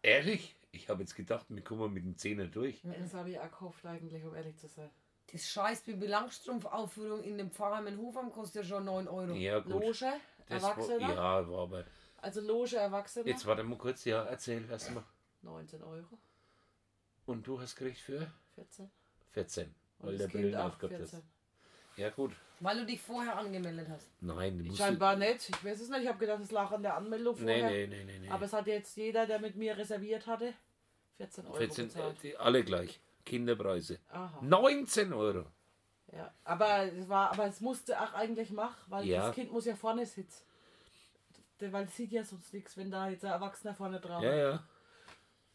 Ehrlich? 0.01 0.55
Ich 0.71 0.89
habe 0.89 1.01
jetzt 1.03 1.15
gedacht, 1.15 1.45
wir 1.47 1.63
kommen 1.63 1.93
mit 1.93 2.03
dem 2.03 2.17
Zehner 2.17 2.47
durch. 2.47 2.81
das 2.83 3.13
habe 3.13 3.29
ich 3.31 3.39
auch 3.39 3.49
gehofft 3.49 3.85
eigentlich, 3.85 4.23
um 4.25 4.35
ehrlich 4.35 4.57
zu 4.57 4.67
sein. 4.67 4.89
Das 5.31 5.47
scheiß 5.49 5.81
Bibi 5.81 6.07
Langstrumpf-Aufführung 6.07 7.23
in 7.23 7.37
dem 7.37 7.51
Pfarrheim 7.51 7.87
in 7.87 7.97
Hofheim 7.97 8.31
kostet 8.31 8.63
ja 8.63 8.69
schon 8.69 8.85
9 8.85 9.07
Euro. 9.07 9.33
Ja, 9.33 9.59
gut. 9.59 9.71
Loge, 9.71 10.13
Das 10.47 10.63
war, 10.63 10.99
ja, 10.99 11.15
war 11.49 11.61
aber. 11.63 11.83
Also 12.21 12.41
Loge, 12.41 12.77
Erwachsene. 12.77 13.27
Jetzt 13.29 13.45
warte 13.45 13.63
mal 13.63 13.77
kurz, 13.77 14.05
ja, 14.05 14.23
erzähl 14.23 14.69
erstmal. 14.69 15.03
19 15.41 15.81
Euro. 15.83 16.17
Und 17.25 17.45
du 17.47 17.59
hast 17.59 17.75
gekriegt 17.75 17.99
für 17.99 18.31
14. 18.55 18.89
14, 19.31 19.75
Und 19.99 20.07
weil 20.07 20.17
der 20.17 20.27
Brillen 20.27 20.55
aufgehabt. 20.55 20.95
14. 20.95 21.21
Ja, 21.97 22.09
gut. 22.09 22.31
Weil 22.59 22.79
du 22.79 22.85
dich 22.85 23.01
vorher 23.01 23.37
angemeldet 23.37 23.87
hast. 23.89 24.07
Nein, 24.21 24.57
du 24.57 24.65
musst. 24.65 24.77
Scheinbar 24.77 25.15
nicht. 25.15 25.49
Ich 25.49 25.63
weiß 25.65 25.79
es 25.81 25.89
nicht. 25.89 26.01
Ich 26.03 26.07
habe 26.07 26.19
gedacht, 26.19 26.41
es 26.41 26.51
lag 26.51 26.71
an 26.71 26.83
der 26.83 26.95
Anmeldung 26.95 27.35
Nee, 27.43 27.59
vorher. 27.59 27.69
nee, 27.69 27.87
nee, 27.87 28.03
nee. 28.05 28.19
nee. 28.19 28.29
Aber 28.29 28.45
es 28.45 28.53
hat 28.53 28.67
jetzt 28.67 28.95
jeder, 28.95 29.25
der 29.25 29.39
mit 29.39 29.55
mir 29.55 29.77
reserviert 29.77 30.27
hatte, 30.27 30.53
14 31.17 31.45
Euro 31.45 31.55
14, 31.55 31.85
äh, 31.85 31.87
bezahlt. 31.87 32.23
die, 32.23 32.37
alle 32.37 32.63
gleich. 32.63 32.99
Kinderpreise. 33.25 33.99
Aha. 34.09 34.39
19 34.41 35.11
Euro. 35.13 35.45
Ja. 36.11 36.31
Aber 36.43 36.83
es 36.83 37.09
war, 37.09 37.31
aber 37.31 37.45
es 37.47 37.59
musste 37.61 37.99
auch 37.99 38.13
eigentlich 38.13 38.51
machen, 38.51 38.79
weil 38.87 39.05
Ja. 39.05 39.25
das 39.27 39.35
Kind 39.35 39.51
muss 39.51 39.65
ja 39.65 39.75
vorne 39.75 40.05
sitzen. 40.05 40.43
Der- 41.59 41.71
Weil 41.73 41.85
es 41.85 41.95
sieht 41.95 42.11
ja 42.11 42.23
sonst 42.23 42.53
nichts, 42.53 42.75
wenn 42.77 42.91
da 42.91 43.07
jetzt 43.09 43.23
ein 43.25 43.31
Erwachsener 43.31 43.73
vorne 43.73 43.99
drauf 43.99 44.21
Ja, 44.23 44.33
ja. 44.35 44.63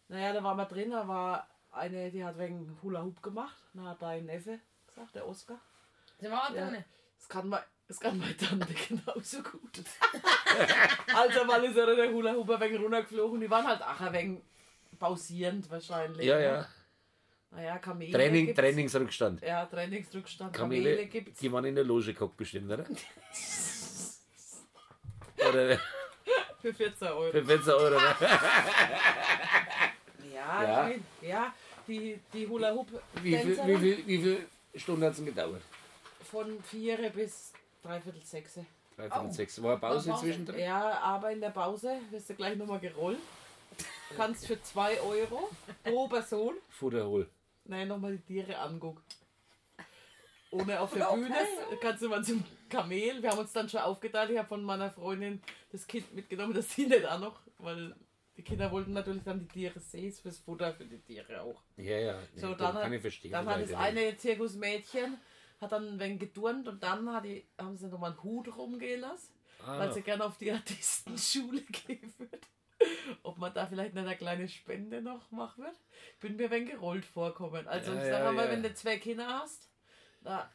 Naja, 0.09 0.33
da 0.33 0.43
waren 0.43 0.57
wir 0.57 0.65
drin, 0.67 0.91
da 0.91 1.07
war 1.07 1.47
eine, 1.71 2.11
die 2.11 2.25
hat 2.25 2.37
wegen 2.39 2.77
Hula 2.83 3.03
Hoop 3.03 3.23
gemacht. 3.23 3.57
Da 3.75 3.83
hat 3.83 4.03
dein 4.03 4.25
Neffe 4.27 4.59
gesagt, 4.87 5.15
der 5.15 5.27
Oscar. 5.29 5.61
Sie 6.19 6.31
war 6.31 6.53
Ja. 6.55 6.69
drin. 6.69 6.85
Das 7.19 7.29
kann 7.29 7.49
man, 7.49 7.61
Das 7.87 7.99
kann 8.01 8.19
meine 8.19 8.37
Tante 8.37 8.73
genauso 8.89 9.43
gut. 9.43 9.81
also 11.15 11.45
mal 11.45 11.63
ist 11.65 11.77
er 11.77 11.95
der 11.95 12.11
Hula 12.13 12.33
Hoop 12.35 12.51
ein 12.51 12.61
wenig 12.61 12.81
runtergeflogen. 12.81 13.41
Die 13.41 13.51
waren 13.51 13.67
halt 13.67 13.83
auch 13.83 14.01
ein 14.01 14.13
wenig 14.13 14.43
pausierend 14.99 15.69
wahrscheinlich. 15.71 16.25
Ja, 16.27 16.37
ne? 16.37 16.45
ja. 16.45 16.67
Naja, 17.53 17.79
Kamele 17.79 18.13
Training, 18.13 18.47
gibt's. 18.47 18.61
Trainingsrückstand. 18.61 19.43
Ja, 19.43 19.67
Trainingsrückstand. 19.67 20.53
Kamele, 20.53 20.91
Kamele, 20.91 21.07
gibt's. 21.07 21.39
die 21.41 21.51
waren 21.53 21.65
in 21.65 21.75
der 21.75 21.85
Loge 21.85 22.13
geguckt 22.13 22.37
bestimmt, 22.37 22.71
oder? 22.71 22.85
oder 25.49 25.79
Für 26.61 26.75
14 26.75 27.09
Euro. 27.09 27.31
für 27.33 27.45
14 27.45 27.73
Euro. 27.73 27.99
Ne? 28.01 28.15
Ja, 30.35 30.63
Ja. 30.63 30.89
ja. 30.89 30.95
ja 31.23 31.55
die, 31.87 32.19
die 32.33 32.47
Hula 32.49 32.73
Hoop 32.73 32.89
Wie 33.23 33.37
viel, 33.37 33.59
wie, 33.67 33.77
viel, 33.77 34.07
wie 34.07 34.19
viel 34.23 34.47
Stunden 34.77 35.05
hat 35.05 35.13
es 35.13 35.25
gedauert? 35.25 35.63
von 36.31 36.63
4 36.63 37.11
bis 37.11 37.53
dreiviertel 37.83 38.23
6. 38.25 38.61
Dreiviertel 38.97 39.27
Oh. 39.29 39.33
sechs. 39.33 39.63
War 39.63 39.73
eine 39.73 39.81
Pause 39.81 40.11
Pause? 40.11 40.23
zwischendrin? 40.25 40.61
Ja, 40.61 40.99
aber 41.01 41.33
in 41.33 41.41
der 41.41 41.51
Pause 41.51 41.99
wirst 42.11 42.31
du 42.31 42.35
gleich 42.35 42.57
nochmal 42.57 42.79
gerollt. 42.79 43.19
Kannst 44.17 44.47
für 44.47 44.61
2 44.63 45.01
Euro 45.01 45.51
pro 45.83 46.07
Person 46.09 46.55
Futter 46.69 47.05
hol. 47.07 47.29
Nein, 47.65 47.89
nochmal 47.89 48.17
die 48.17 48.23
Tiere 48.25 48.59
angucken. 48.59 49.03
Ohne 50.51 50.81
auf 50.81 50.93
der 50.93 51.05
Bühne 51.15 51.35
kannst 51.81 52.03
du 52.03 52.09
mal 52.09 52.25
zum 52.25 52.43
Kamel. 52.69 53.23
Wir 53.23 53.31
haben 53.31 53.39
uns 53.39 53.53
dann 53.53 53.69
schon 53.69 53.81
aufgeteilt. 53.81 54.31
Ich 54.31 54.39
habe 54.39 54.49
von 54.49 54.63
meiner 54.65 54.91
Freundin 54.91 55.41
das 55.71 55.87
Kind 55.87 56.13
mitgenommen, 56.15 56.55
das 56.55 56.71
sie 56.73 56.87
nicht 56.87 57.07
auch 57.07 57.21
noch, 57.21 57.41
weil 57.59 57.95
die 58.37 58.43
Kinder 58.43 58.71
wollten 58.73 58.93
natürlich 58.93 59.23
dann 59.23 59.41
die 59.41 59.47
Tiere 59.49 59.79
sehen, 59.79 60.13
fürs 60.13 60.39
Futter 60.39 60.75
für 60.75 60.85
die 60.87 60.99
Tiere 60.99 61.43
auch. 61.43 61.63
Ja, 61.77 61.99
ja. 61.99 62.19
Nee, 62.35 62.41
So, 62.41 62.55
dann, 62.55 62.73
kann 62.75 62.85
hat, 62.85 62.93
ich 62.93 63.01
verstehen. 63.01 63.31
dann 63.33 63.47
hat 63.47 63.63
das 63.63 63.75
eine 63.75 64.17
Zirkusmädchen 64.17 65.19
hat 65.61 65.73
dann 65.73 65.87
ein 65.89 66.01
wenig 66.01 66.21
geturnt 66.21 66.67
und 66.69 66.83
dann 66.83 67.13
hat 67.13 67.27
die, 67.27 67.47
haben 67.59 67.77
sie 67.77 67.87
nochmal 67.89 68.13
einen 68.13 68.23
Hut 68.23 68.57
rumgehen 68.57 69.03
lassen, 69.03 69.35
Ah, 69.63 69.79
weil 69.79 69.93
sie 69.93 70.01
gerne 70.01 70.25
auf 70.25 70.39
die 70.39 70.51
Artistenschule 70.51 71.61
gehen 71.87 72.15
würde. 72.17 72.39
Ob 73.23 73.39
man 73.39 73.53
da 73.53 73.67
vielleicht 73.67 73.97
eine 73.97 74.17
kleine 74.17 74.49
Spende 74.49 75.03
noch 75.03 75.31
machen 75.31 75.65
wird. 75.65 75.77
Ich 76.15 76.21
bin 76.21 76.37
mir 76.37 76.51
wenig 76.51 76.71
gerollt 76.71 77.05
vorkommen. 77.05 77.67
Also 77.67 77.93
Ja, 77.93 77.99
ich 78.03 78.09
sage 78.09 78.25
ja, 78.25 78.33
mal, 78.33 78.47
ja. 78.47 78.53
wenn 78.53 78.63
du 78.63 78.75
zwei 78.75 78.99
Kinder 78.99 79.27
hast, 79.27 79.69
da 80.23 80.51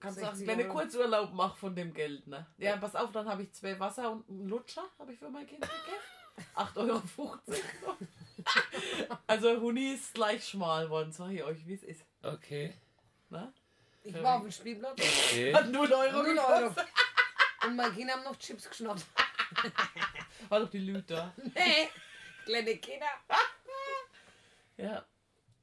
kannst 0.00 0.18
du 0.18 0.22
auch 0.22 0.28
einen 0.28 0.36
60 0.36 0.56
kleinen. 0.56 0.70
Kurzurlaub 0.70 1.32
machen 1.32 1.58
von 1.58 1.74
dem 1.74 1.94
Geld. 1.94 2.26
Ne? 2.26 2.46
Ja, 2.58 2.76
pass 2.76 2.94
auf, 2.96 3.12
dann 3.12 3.28
habe 3.28 3.42
ich 3.42 3.52
zwei 3.52 3.78
Wasser 3.78 4.10
und 4.10 4.28
einen 4.28 4.48
Lutscher 4.48 4.84
habe 4.98 5.12
ich 5.12 5.18
für 5.18 5.30
mein 5.30 5.46
Kind 5.46 5.60
gegeben. 5.62 6.46
8,50 6.56 6.78
Euro. 6.78 7.38
also 9.26 9.60
Huni 9.60 9.92
ist 9.92 10.14
gleich 10.14 10.46
schmal 10.48 10.88
worden, 10.88 11.12
sag 11.12 11.30
ich 11.30 11.42
euch, 11.42 11.66
wie 11.66 11.74
es 11.74 11.82
ist. 11.82 12.04
Okay. 12.22 12.74
Ne? 13.28 13.52
Ich 14.02 14.14
war 14.22 14.36
auf 14.36 14.42
dem 14.42 14.50
Spielplatz. 14.50 14.98
okay. 14.98 15.54
Hat 15.54 15.68
0 15.70 15.92
Euro 15.92 16.12
0 16.22 16.24
gekostet. 16.34 16.62
Euro. 16.62 16.74
Und 17.66 17.76
meine 17.76 17.92
Kinder 17.92 18.14
haben 18.14 18.24
noch 18.24 18.36
Chips 18.36 18.68
geschnappt. 18.68 19.04
War 20.48 20.60
doch 20.60 20.70
die 20.70 20.78
Lüter. 20.78 21.32
Nee, 21.36 21.88
kleine 22.44 22.76
Kinder. 22.76 23.06
Ja. 24.76 25.04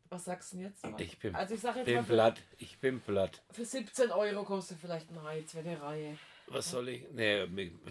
Was 0.10 0.26
sagst 0.26 0.54
du 0.54 0.58
denn 0.58 0.68
jetzt? 0.68 0.86
mal? 0.86 1.02
Ich 1.02 1.20
bin, 1.20 1.36
also 1.36 1.54
ich 1.54 1.60
sage 1.60 1.80
jetzt 1.80 1.86
bin 1.86 1.96
mal, 1.96 2.04
für, 2.04 2.14
platt. 2.14 2.42
Ich 2.58 2.78
bin 2.80 3.02
platt. 3.02 3.42
für 3.52 3.66
17 3.66 4.12
Euro 4.12 4.44
kostet 4.44 4.80
vielleicht 4.80 5.10
ein 5.12 5.22
Hai, 5.22 5.44
zweite 5.44 5.82
Reihe. 5.82 6.18
Was 6.48 6.72
soll 6.72 6.90
ich? 6.90 7.10
Nee, 7.12 7.46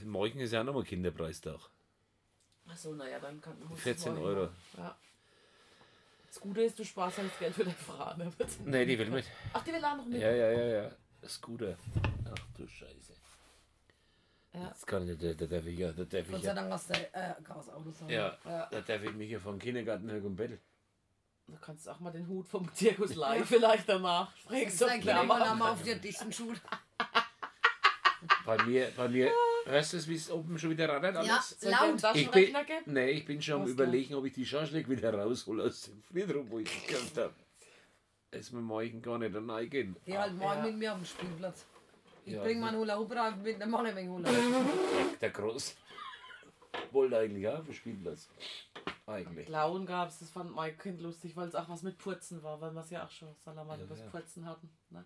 morgen 0.05 0.41
ist 0.41 0.53
ja 0.53 0.61
auch 0.61 0.65
nochmal 0.65 0.85
Kinderpreistag. 0.85 1.61
Achso, 2.69 2.93
naja, 2.95 3.19
dann 3.21 3.41
kann 3.41 3.59
muss 3.69 3.81
14 3.81 4.15
morgen 4.15 4.27
Euro. 4.27 4.49
Ja. 4.79 4.97
Das 6.27 6.41
Gute 6.41 6.63
ist, 6.63 6.79
du 6.79 6.85
sparst 6.85 7.19
halt 7.19 7.31
das 7.31 7.39
Geld 7.39 7.55
für 7.55 7.65
deine 7.65 7.77
Frau. 7.77 8.17
Ne? 8.17 8.33
Nee, 8.65 8.87
die 8.87 8.99
will 8.99 9.11
mit. 9.11 9.27
Ach, 9.53 9.63
die 9.63 9.73
will 9.73 9.85
auch 9.85 9.97
noch 9.97 10.07
mit. 10.07 10.21
Ja, 10.21 10.31
ja, 10.31 10.51
ja, 10.51 10.83
ja. 10.83 10.91
Scooter. 11.29 11.77
Ach 12.25 12.47
du 12.57 12.67
Scheiße. 12.67 13.15
Ja. 14.57 14.69
Das 14.71 14.87
kann 14.87 15.07
ich, 15.09 15.19
da, 15.19 15.35
da 15.35 15.47
darf 15.47 15.67
ich 15.67 15.79
ja, 15.79 15.93
da 15.93 16.05
darf 16.05 16.27
Gott 16.29 16.37
ich 16.39 16.43
sei 16.43 16.49
ja. 16.49 16.55
Dank 16.55 16.73
hast 16.73 16.89
du 16.91 16.95
äh, 16.95 17.35
Chaos 17.45 17.69
Autos. 17.69 18.01
haben. 18.01 18.09
Ja, 18.09 18.39
Ja. 18.45 18.67
da 18.71 18.81
darf 18.81 19.03
ich 19.03 19.13
mich 19.15 19.31
ja 19.31 19.39
vom 19.39 19.59
Kindergarten 19.59 20.09
her 20.09 20.25
und 20.25 20.35
betteln. 20.37 20.61
Du 21.47 21.57
kannst 21.61 21.89
auch 21.89 22.01
mal 22.01 22.11
den 22.11 22.27
Hut 22.27 22.49
vom 22.49 22.73
Zirkus 22.75 23.15
live 23.15 23.47
vielleicht 23.47 23.89
danach. 23.89 24.35
Fragst 24.39 24.81
du, 24.81 24.87
einmal 24.87 25.73
auf 25.73 25.83
der 25.83 25.97
dichten 25.97 26.33
Schule. 26.33 26.59
Bei 28.45 28.61
mir, 28.65 28.91
bei 28.97 29.09
mir, 29.09 29.31
hörst 29.67 29.93
du, 29.93 30.07
wie 30.09 30.15
es 30.15 30.31
oben 30.31 30.59
schon 30.59 30.71
wieder 30.71 30.89
rattert 30.89 31.17
alles? 31.17 31.57
Ja, 31.61 31.83
einen 31.83 31.99
laut. 31.99 32.17
Ich 32.17 32.31
bin, 32.31 32.55
nee, 32.87 33.11
ich 33.11 33.25
bin 33.27 33.43
schon 33.43 33.63
am 33.63 33.69
überlegen, 33.69 34.15
ob 34.15 34.25
ich 34.25 34.33
die 34.33 34.47
Schaschlik 34.47 34.89
wieder 34.89 35.13
raushole 35.13 35.65
aus 35.65 35.83
dem 35.83 36.03
Friedhof, 36.03 36.47
wo 36.49 36.59
ich 36.61 36.87
gekauft 36.87 37.17
habe. 37.19 37.35
Ist 38.31 38.53
mir 38.53 38.61
morgen 38.61 39.03
gar 39.03 39.19
nicht 39.19 39.35
reingehen. 39.35 39.97
Geh 40.05 40.17
halt 40.19 40.35
morgen 40.35 40.59
Ja. 40.59 40.65
mit 40.67 40.77
mir 40.77 40.93
auf 40.93 40.99
den 40.99 41.07
Spielplatz. 41.07 41.67
Ich 42.27 42.33
Ja, 42.35 42.43
bring 42.43 42.59
meinen 42.59 42.77
Hula 42.77 42.99
Hoop 42.99 43.15
rein 43.15 43.41
mit, 43.41 43.65
mach 43.67 43.85
ich 43.85 43.95
wegen 43.95 44.11
Hula 44.11 44.29
Hoop. 44.29 45.19
Der 45.21 45.31
Groß. 45.31 45.77
Wollte 46.91 47.19
eigentlich 47.19 47.47
auch 47.49 47.61
auf 47.61 47.73
Spielplatz. 47.73 48.29
Eigentlich. 49.07 49.47
Klauen 49.47 49.87
gab 49.87 50.09
es, 50.09 50.19
das 50.19 50.31
fand 50.31 50.53
mein 50.53 50.77
Kind 50.77 51.01
lustig, 51.01 51.37
weil 51.37 51.47
es 51.47 51.55
auch 51.55 51.69
was 51.69 51.83
mit 51.83 51.97
Purzen 51.99 52.43
war, 52.43 52.61
weil 52.61 52.73
wir 52.73 52.81
es 52.81 52.91
ja 52.91 53.05
auch 53.05 53.11
schon 53.11 53.33
Salaman 53.37 53.79
Ja, 53.79 53.85
über 53.85 53.95
das 53.95 54.05
ja. 54.05 54.11
Purzen 54.11 54.45
hatten. 54.45 54.69
Ne? 54.91 55.05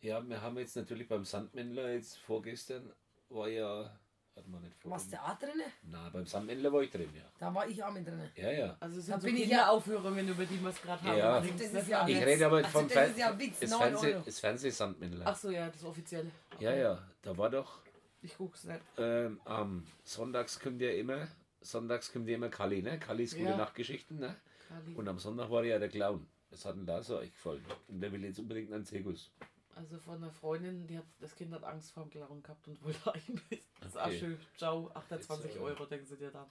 Ja, 0.00 0.28
wir 0.28 0.42
haben 0.42 0.58
jetzt 0.58 0.74
natürlich 0.74 1.06
beim 1.06 1.24
Sandmännler 1.24 1.92
jetzt 1.92 2.18
vorgestern 2.18 2.92
war 3.28 3.48
ja. 3.48 3.96
Warte 4.38 4.50
mal 4.50 4.60
nicht 4.60 4.76
vor. 4.78 4.92
Was 4.92 5.08
da 5.10 5.18
auch 5.24 5.36
drin? 5.36 5.50
Na, 5.90 6.08
beim 6.10 6.24
Sandmännler 6.24 6.72
war 6.72 6.80
ich 6.82 6.90
drin, 6.92 7.10
ja. 7.12 7.24
Da 7.40 7.52
war 7.52 7.66
ich 7.66 7.82
auch 7.82 7.90
mit 7.90 8.06
drin. 8.06 8.20
Ja, 8.36 8.52
ja. 8.52 8.76
Also 8.78 9.00
es 9.00 9.06
Da 9.06 9.12
sind 9.14 9.22
so 9.22 9.26
bin 9.26 9.36
ich 9.36 9.48
ja- 9.48 9.58
Kinderaufführungen, 9.58 10.28
über 10.28 10.44
die 10.46 10.62
wir 10.62 10.70
es 10.70 10.80
gerade 10.80 11.02
haben. 11.02 11.18
Ja. 11.18 11.32
allerdings 11.32 11.60
Das 11.60 11.72
nicht 11.72 11.82
ist 11.82 11.88
ja. 11.88 12.06
Ich 12.08 12.24
rede 12.24 12.46
aber 12.46 12.56
Also 12.58 12.68
vom 12.70 12.84
das 12.84 12.92
Fer 12.92 13.06
ist 13.06 13.18
ja 13.18 13.36
Witz, 13.38 13.58
das, 13.58 13.70
9 13.70 13.80
Fernseh 13.80 14.16
das 14.24 14.38
Fernsehsandmännler. 14.40 15.24
Ach 15.26 15.36
so, 15.36 15.50
ja, 15.50 15.68
das 15.68 15.82
offizielle. 15.84 16.30
Ja, 16.60 16.72
ja, 16.72 17.02
da 17.22 17.36
war 17.36 17.50
doch. 17.50 17.80
Ich 18.22 18.36
guck's 18.38 18.62
nicht. 18.62 18.80
Ähm, 18.96 19.40
am 19.44 19.84
Sonntags 20.04 20.60
kommt 20.60 20.80
ja 20.80 20.90
immer, 20.90 21.26
Sonntags 21.60 22.12
kommt 22.12 22.28
ja 22.28 22.36
immer 22.36 22.48
Kali, 22.48 22.80
ne? 22.82 23.00
Kallis 23.00 23.32
gute 23.32 23.50
Ja. 23.50 23.56
Nachtgeschichten, 23.56 24.20
ne? 24.20 24.36
Kali. 24.68 24.94
Und 24.94 25.08
am 25.08 25.18
Sonntag 25.18 25.50
war 25.50 25.64
ja 25.64 25.80
der 25.80 25.88
Clown. 25.88 26.28
Das 26.50 26.64
hat 26.64 26.76
ihm 26.76 26.86
da 26.86 27.02
so 27.02 27.18
euch 27.18 27.32
gefallen. 27.32 27.64
Und 27.88 28.00
der 28.00 28.12
will 28.12 28.24
jetzt 28.24 28.38
unbedingt 28.38 28.72
einen 28.72 28.84
Zirkus. 28.84 29.32
Also 29.78 29.96
von 30.00 30.16
einer 30.16 30.32
Freundin, 30.32 30.88
die 30.88 30.98
hat 30.98 31.04
das 31.20 31.36
Kind 31.36 31.52
hat 31.54 31.62
Angst 31.62 31.92
vor 31.92 32.02
dem 32.02 32.10
Klauen 32.10 32.42
gehabt 32.42 32.66
und 32.66 32.82
wollte 32.82 32.98
eigentlich. 33.14 33.62
Das 33.80 33.90
ist 33.90 33.96
auch 33.96 34.06
Okay. 34.06 34.18
schön. 34.18 34.40
Ciao, 34.56 34.90
28 34.92 35.44
Jetzt, 35.46 35.56
äh, 35.56 35.60
Euro, 35.60 35.86
denken 35.86 36.04
sie 36.06 36.16
dir 36.16 36.32
dann. 36.32 36.50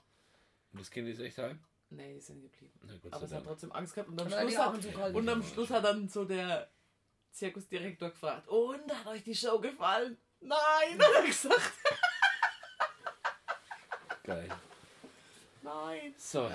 Und 0.72 0.80
das 0.80 0.90
Kind 0.90 1.08
ist 1.08 1.20
echt 1.20 1.36
heim? 1.36 1.62
Nee, 1.90 2.14
die 2.14 2.20
sind 2.20 2.40
geblieben. 2.40 2.72
Aber 3.10 3.20
sei 3.20 3.26
es 3.26 3.32
hat 3.34 3.44
trotzdem 3.44 3.72
Angst 3.72 3.94
gehabt 3.94 4.08
und 4.08 4.20
am, 4.20 4.28
Schluss 4.30 4.56
auch 4.56 4.72
hat, 4.72 5.14
und 5.14 5.28
am. 5.28 5.42
Schluss 5.42 5.70
hat 5.70 5.84
dann 5.84 6.08
so 6.08 6.24
der 6.24 6.70
Zirkusdirektor 7.32 8.10
gefragt, 8.10 8.48
und 8.48 8.90
hat 8.92 9.06
euch 9.06 9.22
die 9.24 9.34
Show 9.34 9.58
gefallen? 9.58 10.16
Nein, 10.40 10.56
hat 10.98 11.14
er 11.14 11.26
gesagt. 11.26 11.72
Geil. 14.24 14.48
Nein. 15.62 16.14
So, 16.16 16.50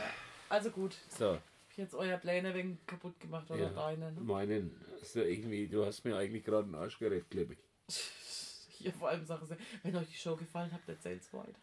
Also 0.50 0.72
gut, 0.72 0.96
so. 1.10 1.38
Jetzt 1.78 1.96
euer 1.96 2.18
Pläne 2.18 2.54
wegen 2.54 2.80
kaputt 2.86 3.20
gemacht 3.20 3.50
oder 3.50 3.64
Ja. 3.64 3.70
deine? 3.70 4.12
Ne? 4.12 4.22
Meinen, 4.22 4.80
so 5.02 5.22
irgendwie, 5.22 5.68
du 5.68 5.86
hast 5.86 6.04
mir 6.04 6.16
eigentlich 6.16 6.44
gerade 6.44 6.64
einen 6.66 6.76
Arsch 6.76 7.00
gerettet, 7.00 7.30
glaube 7.30 7.54
ich. 7.54 7.60
Hier 8.70 8.94
vor 8.94 9.10
allem 9.10 9.26
Sachen, 9.26 9.48
wenn 9.84 9.96
euch 9.96 10.08
die 10.08 10.18
Show 10.18 10.36
gefallen 10.36 10.72
hat, 10.72 10.82
erzählt 10.88 11.22
es 11.22 11.34
weiter. 11.34 11.60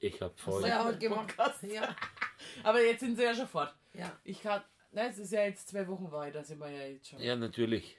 Ich 0.00 0.20
hab 0.20 0.38
voll. 0.38 0.66
ja 0.66 0.84
heute 0.84 0.98
gemacht. 0.98 1.34
Ja, 1.62 1.94
Aber 2.62 2.80
jetzt 2.82 3.00
sind 3.00 3.16
sie 3.16 3.24
ja 3.24 3.34
schon 3.34 3.48
fort. 3.48 3.74
ja. 3.94 4.12
Ich 4.24 4.42
kann, 4.42 4.62
na, 4.92 5.08
es 5.08 5.18
ist 5.18 5.32
ja 5.32 5.42
jetzt 5.44 5.68
zwei 5.68 5.86
Wochen 5.88 6.10
weiter, 6.10 6.44
sind 6.44 6.60
wir 6.60 6.70
ja 6.70 6.86
jetzt 6.86 7.08
schon. 7.08 7.20
Ja, 7.20 7.36
natürlich. 7.36 7.96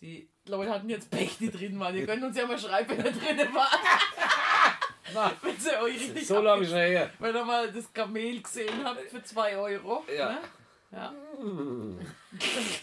Die 0.00 0.28
Leute 0.46 0.70
hatten 0.70 0.90
jetzt 0.90 1.10
Pech, 1.10 1.38
die 1.38 1.50
drin 1.50 1.78
waren. 1.80 1.96
Ihr 1.96 2.04
könnt 2.06 2.22
uns 2.22 2.36
ja 2.36 2.46
mal 2.46 2.58
schreiben, 2.58 2.90
wenn 2.90 3.06
ihr 3.06 3.12
drin 3.12 3.54
wart. 3.54 3.80
wenn 5.42 5.58
sie 5.58 5.70
euch 5.80 5.94
richtig 6.10 6.26
So 6.26 6.40
lange 6.42 6.66
schon 6.66 6.76
her. 6.76 7.10
Wenn 7.18 7.34
ihr 7.34 7.44
mal 7.44 7.72
das 7.72 7.92
Kamel 7.92 8.42
gesehen 8.42 8.84
habt 8.84 9.00
für 9.08 9.22
2 9.22 9.56
Euro. 9.56 10.04
Ja. 10.14 10.32
Ne? 10.32 10.38
Ja. 10.96 11.14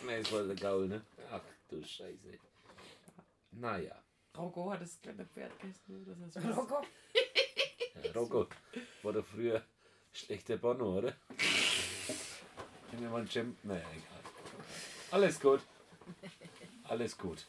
Nee, 0.06 0.18
es 0.18 0.32
war 0.32 0.44
der 0.44 0.56
Gaul, 0.56 0.88
ne? 0.88 1.02
Ach 1.32 1.42
du 1.70 1.84
Scheiße. 1.84 2.38
Naja. 3.52 3.96
Rocco 4.38 4.72
hat 4.72 4.82
das 4.82 5.00
kleine 5.02 5.26
Pferd 5.26 5.60
gegessen. 5.60 6.06
Das 6.06 6.44
was. 6.44 6.58
Rocco. 6.58 6.82
Ja, 8.04 8.12
Rocco 8.12 8.48
war 9.04 9.14
doch 9.14 9.26
früher 9.26 9.62
schlechter 10.12 10.58
Bono, 10.58 10.98
oder? 10.98 11.14
Wenn 12.92 13.02
wir 13.02 13.10
mal 13.10 13.22
ein 13.22 13.30
Champ. 13.30 13.58
Naja, 13.64 13.86
egal. 13.92 14.22
Alles 15.12 15.40
gut. 15.40 15.62
Alles 16.86 17.18
gut. 17.18 17.46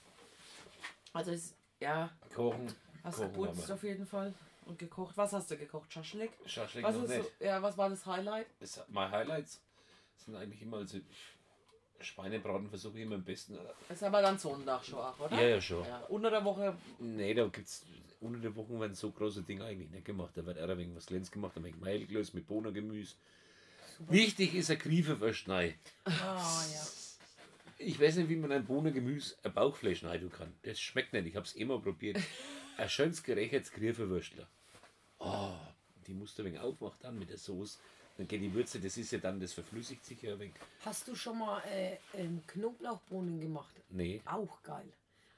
Also 1.13 1.31
ist, 1.31 1.55
ja, 1.81 2.11
Kochen. 2.35 2.75
hast 3.03 3.17
Kochen 3.19 3.33
geputzt 3.33 3.71
auf 3.71 3.83
jeden 3.83 4.07
Fall. 4.07 4.35
Und 4.67 4.79
gekocht. 4.79 5.17
Was 5.17 5.33
hast 5.33 5.51
du 5.51 5.57
gekocht? 5.57 5.93
Schaschlik? 5.93 6.31
Schaschlik 6.47 6.85
Was 6.85 6.97
noch 6.97 7.05
ist 7.05 7.11
nicht. 7.11 7.33
so, 7.39 7.45
ja, 7.45 7.61
was 7.63 7.77
war 7.77 7.91
das 7.91 8.05
Highlight? 8.07 8.47
Das, 8.61 8.83
meine 8.89 9.11
Highlights 9.11 9.61
sind 10.17 10.37
eigentlich 10.37 10.63
immer, 10.63 10.79
also 10.79 10.99
Schweinebraten 12.01 12.69
versuche 12.69 12.99
ich 12.99 13.05
immer 13.05 13.17
am 13.17 13.25
besten. 13.25 13.59
Das 13.89 13.99
ist 13.99 14.03
aber 14.03 14.23
dann 14.23 14.39
Sonntag 14.39 14.85
schon 14.85 14.99
auch, 14.99 15.19
oder? 15.19 15.41
Ja, 15.41 15.49
ja, 15.49 15.61
schon. 15.61 15.85
Ja, 15.87 16.05
unter 16.09 16.31
der 16.31 16.45
Woche 16.45 16.77
Nee, 16.99 17.35
da 17.35 17.47
gibt's 17.47 17.85
unter 18.21 18.41
der 18.41 18.57
Woche 18.57 18.81
werden 18.81 18.95
so 18.95 19.11
große 19.11 19.43
Dinge 19.43 19.65
eigentlich 19.65 19.91
nicht 19.91 20.07
gemacht. 20.07 20.33
Da 20.35 20.45
wird 20.47 20.57
eher 20.57 20.79
wenig 20.79 20.97
was 20.97 21.07
Glänz 21.07 21.31
gemacht, 21.31 21.57
ein 21.57 21.65
wenig 21.65 21.81
Mehlglöß 21.81 22.33
mit 22.33 22.47
Bohnengemüse. 22.47 23.15
Wichtig 24.09 24.55
ist 24.55 24.71
ein 24.71 24.79
Griefe 24.79 25.19
rein. 25.21 25.75
Ah, 26.05 26.65
ja. 26.73 26.87
Ich 27.79 28.01
weiß 28.01 28.17
nicht, 28.17 28.29
wie 28.29 28.37
man 28.37 28.51
ein 28.51 28.65
Bohnengemüse 28.65 29.37
ein 29.43 29.53
Bauchfleisch 29.53 29.99
schneiden 29.99 30.31
kann. 30.31 30.53
Das 30.63 30.81
schmeckt 30.81 31.13
nicht. 31.13 31.27
Ich 31.27 31.37
habe 31.37 31.47
es 31.47 31.55
immer 31.55 31.79
probiert. 31.81 32.19
ein 32.77 32.89
schönes 32.89 33.23
gerächertes 33.23 33.71
Grieferwürstler. 33.73 34.49
Oh, 35.19 35.53
die 36.07 36.15
musst 36.15 36.39
du 36.39 36.45
wenig 36.45 36.61
aufmachen 36.61 36.99
dann 37.01 37.19
mit 37.19 37.31
der 37.31 37.39
Soße. 37.39 37.79
Dann 38.17 38.29
geht 38.29 38.41
die 38.43 38.53
Würze, 38.55 38.79
das 38.79 38.97
ist 38.97 39.11
ja 39.11 39.19
dann, 39.19 39.41
das 39.41 39.53
verflüssigt 39.53 40.05
sich 40.05 40.23
ja 40.23 40.33
ein 40.35 40.39
wenig. 40.41 40.55
Hast 40.85 41.09
du 41.09 41.15
schon 41.17 41.39
mal 41.39 41.61
äh, 41.69 41.97
ähm, 42.15 42.43
Knoblauchbohnen 42.47 43.41
gemacht? 43.41 43.75
Nee, 43.91 44.21
Auch 44.25 44.63
geil. 44.63 44.87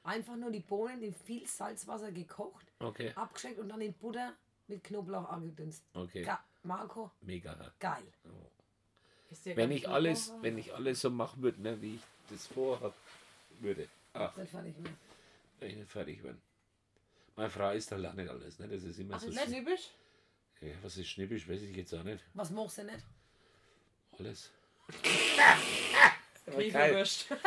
Einfach 0.03 0.35
nur 0.35 0.51
die 0.51 0.59
Bohnen 0.61 1.01
in 1.03 1.13
viel 1.13 1.45
Salzwasser 1.47 2.11
gekocht, 2.11 2.65
okay, 2.79 3.11
abgeschickt 3.15 3.59
und 3.59 3.67
dann 3.69 3.81
in 3.81 3.93
Butter 3.93 4.31
mit 4.67 4.83
Knoblauch 4.83 5.27
angedünst. 5.29 5.83
okay. 5.93 6.23
Ga 6.23 6.39
Marco, 6.63 7.11
Mega. 7.21 7.55
geil. 7.79 8.03
Dir 9.43 9.55
Wenn 9.57 9.71
ich 9.71 9.87
alles, 9.89 10.31
wenn 10.41 10.57
ich 10.57 10.73
alles 10.73 11.01
so 11.01 11.09
machen 11.09 11.41
würde, 11.41 11.61
ne, 11.61 11.81
wie 11.81 11.95
ich 11.95 12.01
das 12.29 12.47
vorhab, 12.47 12.93
würde. 13.59 13.87
Ach, 14.13 14.35
Nicht 14.37 14.51
fertig 14.51 14.77
mehr. 14.79 14.93
wenn 15.59 15.69
ich 15.71 15.75
nicht 15.77 15.89
fertig 15.91 16.21
bin. 16.21 16.37
Meine 17.35 17.49
Frau 17.49 17.71
ist 17.71 17.91
halt 17.91 18.05
auch 18.05 18.13
nicht 18.13 18.29
alles, 18.29 18.57
ne? 18.59 18.67
Das 18.67 18.83
ist 18.83 18.97
immer 18.99 19.15
Ach, 19.15 19.19
so. 19.19 19.27
ist 19.27 19.35
nicht 19.35 19.51
typisch? 19.59 19.91
Ja, 20.61 20.73
was 20.81 20.97
ist 20.97 21.07
schnippisch, 21.09 21.47
weiß 21.47 21.61
ich 21.61 21.75
jetzt 21.75 21.93
auch 21.93 22.03
nicht. 22.03 22.23
Was 22.33 22.49
machst 22.51 22.79
du 22.79 22.83
nicht? 22.83 23.05
Alles. 24.17 24.51
Grieferwürst. 26.45 27.27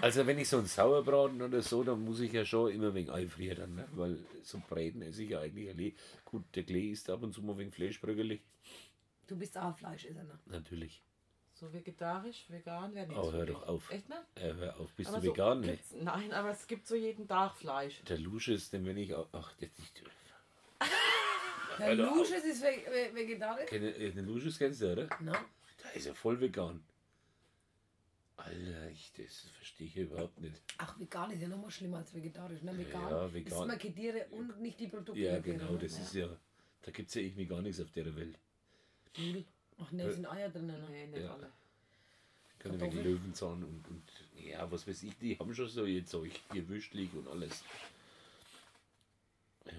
Also 0.00 0.26
wenn 0.26 0.38
ich 0.38 0.48
so 0.48 0.58
einen 0.58 0.66
Sauerbraten 0.66 1.40
oder 1.40 1.62
so, 1.62 1.82
dann 1.82 2.04
muss 2.04 2.20
ich 2.20 2.32
ja 2.32 2.44
schon 2.44 2.70
immer 2.70 2.94
wegen 2.94 3.10
einfrieren, 3.10 3.58
dann, 3.58 3.74
ne? 3.74 3.88
weil 3.92 4.18
so 4.42 4.60
Braten 4.68 5.02
esse 5.02 5.22
ich 5.22 5.30
ja 5.30 5.40
eigentlich 5.40 5.68
alle. 5.68 5.92
Gut, 6.24 6.44
der 6.54 6.64
Klee 6.64 6.90
isst 6.90 7.08
ab 7.08 7.22
und 7.22 7.32
zu 7.32 7.42
mal 7.42 7.56
wegen 7.56 7.72
Fleischbröckeli. 7.72 8.40
Du 9.26 9.36
bist 9.36 9.56
auch 9.56 9.76
Fleischesser, 9.76 10.22
ne? 10.24 10.38
Natürlich. 10.46 11.02
So 11.54 11.72
vegetarisch, 11.72 12.44
vegan 12.48 12.94
wäre 12.94 13.06
nicht 13.06 13.16
Oh, 13.16 13.32
hör 13.32 13.46
doch 13.46 13.66
auf. 13.66 13.90
Echt 13.90 14.08
nicht? 14.08 14.20
Äh, 14.34 14.52
hör 14.54 14.78
auf, 14.78 14.92
bist 14.92 15.08
Aber 15.08 15.20
du 15.20 15.26
so 15.26 15.32
vegan? 15.32 15.60
Ne? 15.60 15.78
Nein, 16.02 16.32
aber 16.32 16.50
es 16.50 16.66
gibt 16.66 16.86
so 16.86 16.94
jeden 16.94 17.26
Tag 17.26 17.56
Fleisch. 17.56 18.02
Der 18.04 18.18
Lusches, 18.18 18.70
den 18.70 18.84
wenn 18.84 18.98
ich 18.98 19.14
auch. 19.14 19.28
Ach, 19.32 19.52
das 19.58 19.70
ist. 19.78 20.02
Der. 21.78 21.94
Lusches 21.94 22.44
ist 22.44 22.62
ve 22.62 22.84
ve 22.90 23.14
vegetarisch? 23.14 23.68
Kenn- 23.70 23.82
äh, 23.94 24.10
Den 24.12 24.26
Lusches 24.26 24.58
kennst 24.58 24.80
du, 24.82 24.92
oder? 24.92 25.08
No. 25.20 25.32
Der 25.82 25.94
ist 25.94 26.06
ja 26.06 26.14
voll 26.14 26.40
vegan. 26.40 26.82
Alter, 28.36 28.90
ich, 28.90 29.12
das 29.16 29.40
verstehe 29.56 29.86
ich 29.86 29.96
überhaupt 29.96 30.38
nicht. 30.40 30.60
Ach, 30.78 30.98
vegan 31.00 31.30
ist 31.30 31.40
ja 31.42 31.48
noch 31.48 31.58
mal 31.60 31.70
schlimmer 31.70 31.98
als 31.98 32.14
vegetarisch. 32.14 32.62
Ne? 32.62 32.76
Vegan, 32.76 33.02
Ja, 33.10 33.26
ist 33.26 33.34
vegan. 33.34 33.62
immer 33.64 33.76
die 33.76 33.92
Tiere 33.92 34.26
und 34.30 34.60
nicht 34.60 34.78
die 34.78 34.88
Produkte. 34.88 35.20
Ja, 35.20 35.38
genau, 35.40 35.72
ne? 35.72 35.78
das 35.78 35.98
ist 35.98 36.14
ja. 36.14 36.28
Da 36.82 36.90
gibt 36.92 37.08
es 37.08 37.14
ja 37.14 37.22
irgendwie 37.22 37.46
gar 37.46 37.62
nichts 37.62 37.80
auf 37.80 37.90
der 37.92 38.14
Welt. 38.14 38.38
Null. 39.18 39.44
Ach 39.78 39.90
ne, 39.92 40.12
sind 40.12 40.26
Eier 40.26 40.48
drin. 40.50 40.66
Ne? 40.66 41.06
Nicht 41.08 41.22
Ja. 41.22 41.32
alle. 41.34 41.50
Keine 42.58 42.80
wegen 42.80 43.02
Löwenzahn 43.04 43.62
und, 43.64 43.86
und 43.88 44.02
ja, 44.34 44.70
was 44.70 44.86
weiß 44.86 45.02
ich, 45.04 45.16
die 45.18 45.38
haben 45.38 45.54
schon 45.54 45.68
so 45.68 45.84
ihr 45.84 46.04
Zeug, 46.04 46.32
ihr 46.54 46.66
Würstlich 46.68 47.12
und 47.14 47.28
alles. 47.28 47.62
Ja, 49.66 49.72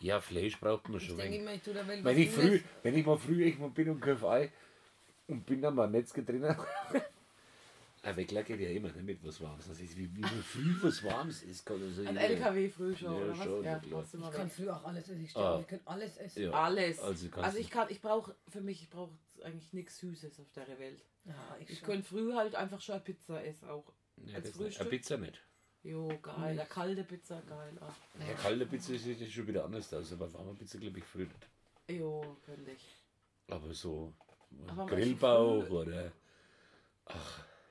ja 0.00 0.20
Fleisch 0.20 0.58
braucht 0.58 0.88
man 0.88 0.98
Ich 1.00 1.06
schon. 1.06 1.16
denke 1.16 1.34
Wenn, 1.34 1.40
immer, 1.42 1.54
ich 1.54 1.62
tue 1.62 1.74
der 1.74 1.86
Welt 1.86 2.04
wenn 2.04 2.18
ich 2.18 2.30
früh, 2.30 2.60
wenn 2.82 2.96
ich 2.96 3.06
mal 3.06 3.18
früh 3.18 3.44
ich 3.44 3.58
mal 3.58 3.70
bin 3.70 3.88
und 3.90 4.00
kauf 4.00 4.24
Ei 4.24 4.50
und 5.28 5.46
bin 5.46 5.62
dann 5.62 5.74
mal 5.74 5.84
im 5.86 5.92
Netz 5.92 6.12
drinnen. 6.12 6.56
Ein 8.02 8.16
Weckler 8.16 8.42
geht 8.44 8.58
ja 8.60 8.70
immer 8.70 8.88
nicht 8.88 9.02
mit 9.04 9.22
was 9.22 9.42
Warmes. 9.42 9.68
Das 9.68 9.78
ist, 9.78 9.94
wie, 9.94 10.08
wie 10.16 10.20
man 10.22 10.42
früh 10.42 10.74
was 10.80 11.04
Warmes 11.04 11.42
ist, 11.42 11.66
kann 11.66 11.82
also 11.82 12.00
Ein 12.00 12.14
jeder- 12.14 12.20
LKW 12.28 12.68
früh 12.70 12.96
schon, 12.96 13.12
Ja, 13.12 13.18
oder 13.24 13.38
was? 13.38 13.44
schon, 13.44 13.62
ja, 13.64 13.78
klar. 13.78 14.04
Ich 14.10 14.32
kann 14.32 14.50
früher 14.50 14.76
auch 14.76 14.84
alles 14.84 15.04
essen. 15.10 15.22
Ich, 15.22 15.36
Ah. 15.36 15.58
ich 15.60 15.66
kann 15.66 15.80
alles 15.84 16.16
essen. 16.16 16.42
Ja. 16.44 16.50
Alles. 16.52 16.98
Also 16.98 17.28
Also, 17.42 17.58
ich 17.58 17.68
kann, 17.68 17.88
ich 17.90 18.00
brauche, 18.00 18.34
für 18.48 18.62
mich, 18.62 18.80
ich 18.84 18.88
brauche 18.88 19.12
eigentlich 19.44 19.70
nichts 19.74 19.98
Süßes 19.98 20.40
auf 20.40 20.50
der 20.52 20.66
Welt. 20.78 21.04
Ja, 21.26 21.34
ich, 21.60 21.68
Ich 21.68 21.82
könnte 21.82 22.08
früh 22.08 22.32
halt 22.32 22.54
einfach 22.54 22.80
schon 22.80 22.94
eine 22.94 23.04
Pizza 23.04 23.44
essen 23.44 23.68
auch. 23.68 23.84
Nee, 24.16 24.34
als. 24.34 24.48
Frühstück? 24.50 24.80
Eine 24.80 24.90
Pizza 24.90 25.18
nicht. 25.18 25.38
Jo, 25.82 26.08
geil. 26.20 26.34
Eine 26.38 26.66
kalte 26.66 27.04
Pizza, 27.04 27.40
geil. 27.42 27.72
Ach, 27.80 27.94
Ja, 28.26 28.34
kalte 28.34 28.66
Pizza 28.66 28.94
sieht 28.98 29.30
schon 29.32 29.46
wieder 29.46 29.64
anders 29.64 29.92
aus, 29.94 30.12
aber 30.12 30.32
warme 30.34 30.54
Pizza 30.54 30.78
glaube 30.78 30.98
ich 30.98 31.04
früh 31.04 31.24
nicht. 31.24 31.48
jo, 32.00 32.36
könnte 32.44 32.70
ich. 32.72 32.96
Aber 33.48 33.72
so 33.72 34.12
Aber 34.68 34.86
Grillbauch 34.86 35.68
oder 35.70 36.12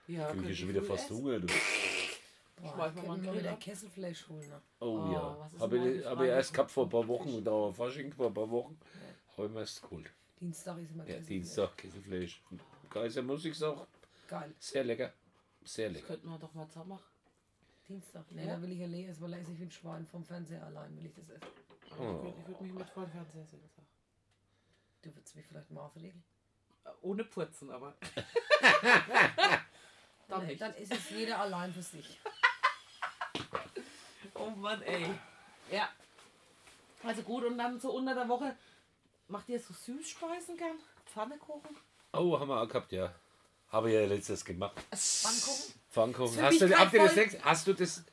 Ja, 0.07 0.31
kriege 0.31 0.49
ich 0.49 0.59
schon 0.59 0.69
wieder 0.69 0.81
fast 0.81 1.05
essen. 1.05 1.17
Hunger. 1.17 1.39
Du. 1.39 1.47
Boah, 2.61 2.91
ich 2.93 3.03
mal 3.03 3.33
wieder. 3.35 3.53
Kesselfleisch 3.55 4.27
holen. 4.27 4.49
Ne? 4.49 4.61
Oh, 4.81 4.85
Oh, 4.85 5.13
ja. 5.13 5.49
Habe 5.59 5.77
ich, 5.77 6.05
hab 6.05 6.19
ich 6.21 6.27
erst 6.27 6.53
gehabt 6.53 6.71
vor 6.71 6.85
ein 6.85 6.89
paar 6.89 7.07
Wochen, 7.07 7.43
da 7.43 7.51
war 7.51 7.73
Fasching 7.73 8.11
vor 8.11 8.27
ein 8.27 8.33
paar 8.33 8.49
Wochen. 8.49 8.77
Habe 9.37 9.47
ich 9.47 9.53
mir 9.53 9.59
erst 9.61 9.81
geholt. 9.81 10.11
Dienstag 10.41 10.77
ist 10.79 10.91
immer 10.91 11.03
Ja, 11.03 11.13
Kesselfleisch. 11.15 11.27
Dienstag, 11.27 11.77
Käsefleisch. 11.77 12.41
Kaiser 12.89 13.21
muss 13.21 13.45
ich 13.45 13.57
sagen, 13.57 13.81
Geil. 14.27 14.53
sehr 14.59 14.83
lecker. 14.83 15.13
Sehr 15.63 15.87
Das 15.89 15.95
lecker. 15.97 16.07
könnten 16.07 16.27
wir 16.29 16.37
doch 16.39 16.53
mal 16.53 16.67
zusammen 16.67 16.89
machen. 16.89 17.03
Dienstag. 17.89 18.31
Ne, 18.31 18.45
Ja? 18.45 18.55
da 18.55 18.61
will 18.61 18.71
ich 18.71 18.79
ja 18.79 18.87
leer 18.87 19.09
essen, 19.09 19.33
ich 19.51 19.59
bin 19.59 19.71
Schwein 19.71 20.05
vom 20.05 20.23
Fernseher 20.23 20.63
allein, 20.65 20.95
will 20.95 21.07
ich 21.07 21.13
das 21.15 21.27
essen. 21.29 21.47
Ich 21.85 21.97
würde 21.97 22.47
würd 22.47 22.61
mich 22.61 22.73
mit 22.73 22.89
vor 22.91 23.03
den 23.03 23.11
Fernseher 23.11 23.43
setzen. 23.45 23.85
Du 25.01 25.15
würdest 25.15 25.35
mich 25.35 25.45
vielleicht 25.47 25.71
maßregeln. 25.71 26.23
Äh, 26.85 26.89
Ohne 27.01 27.23
Purzen, 27.25 27.71
aber. 27.71 27.95
Dann 30.27 30.45
Nee, 30.45 30.55
dann 30.55 30.75
ist 30.75 30.93
es 30.93 31.09
jeder 31.09 31.39
allein 31.39 31.73
für 31.73 31.81
sich. 31.81 32.19
Oh 34.35 34.51
Mann, 34.51 34.81
ey. 34.83 35.05
Ja. 35.71 35.89
Also 37.03 37.23
gut, 37.23 37.43
und 37.43 37.57
dann 37.57 37.77
so 37.79 37.91
unter 37.91 38.13
der 38.15 38.29
Woche 38.29 38.55
macht 39.27 39.49
ihr 39.49 39.59
so 39.59 39.73
Süßspeisen 39.73 40.55
gern? 40.55 40.77
Pfannekuchen? 41.07 41.75
Oh, 42.13 42.39
haben 42.39 42.47
wir 42.47 42.61
auch 42.61 42.67
gehabt, 42.67 42.91
ja. 42.93 43.13
Habe 43.69 43.89
ich 43.89 43.95
ja 43.95 44.05
letztes 44.05 44.43
gemacht. 44.45 44.77
Pfannkuchen? 44.95 45.73
Pfannkuchen. 45.91 46.33
Für 46.35 46.41
Hast 46.43 46.61
du, 46.61 46.77
habt 46.77 46.93
ihr 46.93 47.03
das 47.03 47.43
Hast 47.43 47.67
du 47.67 47.73
das? 47.73 48.03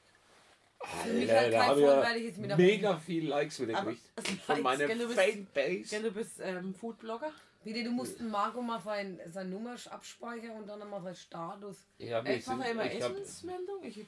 Für 1.03 1.09
mich 1.13 1.31
Alter, 1.31 1.41
halt 1.41 1.53
da 1.55 1.59
kein 1.59 1.69
habe 1.69 1.81
ich 1.81 1.87
vollwertiges 1.87 2.37
mit 2.37 2.57
mega 2.59 2.97
viel 2.99 3.29
Likes 3.29 3.61
wieder 3.61 3.81
gekriegt. 3.81 4.03
also 4.17 4.33
Von 4.47 4.63
meiner 4.63 4.87
gell, 4.87 4.99
du 4.99 5.07
bist- 5.09 5.19
Fanbase. 5.21 5.97
Ja, 5.97 6.03
du 6.03 6.11
bist 6.13 6.41
ähm, 6.41 6.75
Foodblogger? 6.75 7.33
Bitte, 7.65 7.83
du 7.83 7.91
musst 7.91 8.21
dem 8.21 8.31
Marco 8.31 8.63
mal 8.63 8.81
sein, 8.81 9.19
sein 9.33 9.51
Nummer 9.51 9.75
abspeichern 9.91 10.53
und 10.53 10.69
dann 10.69 10.89
mal 10.89 11.03
sein 11.03 11.17
Status. 11.17 11.79
Ja, 11.99 12.25
wir 12.25 12.37
Ich 12.37 12.47
mache 12.47 12.69
immer 12.71 12.93
ich 12.93 13.03
hab, 13.03 13.13
Essensmeldung. 13.17 13.83
Ich, 13.83 13.97
ja, 13.97 14.05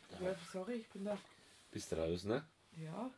sorry, 0.52 0.74
ich 0.74 0.88
bin 0.90 1.06
da. 1.06 1.18
bist 1.72 1.92
raus, 1.94 2.24
ne? 2.24 2.44
Ja, 2.76 3.10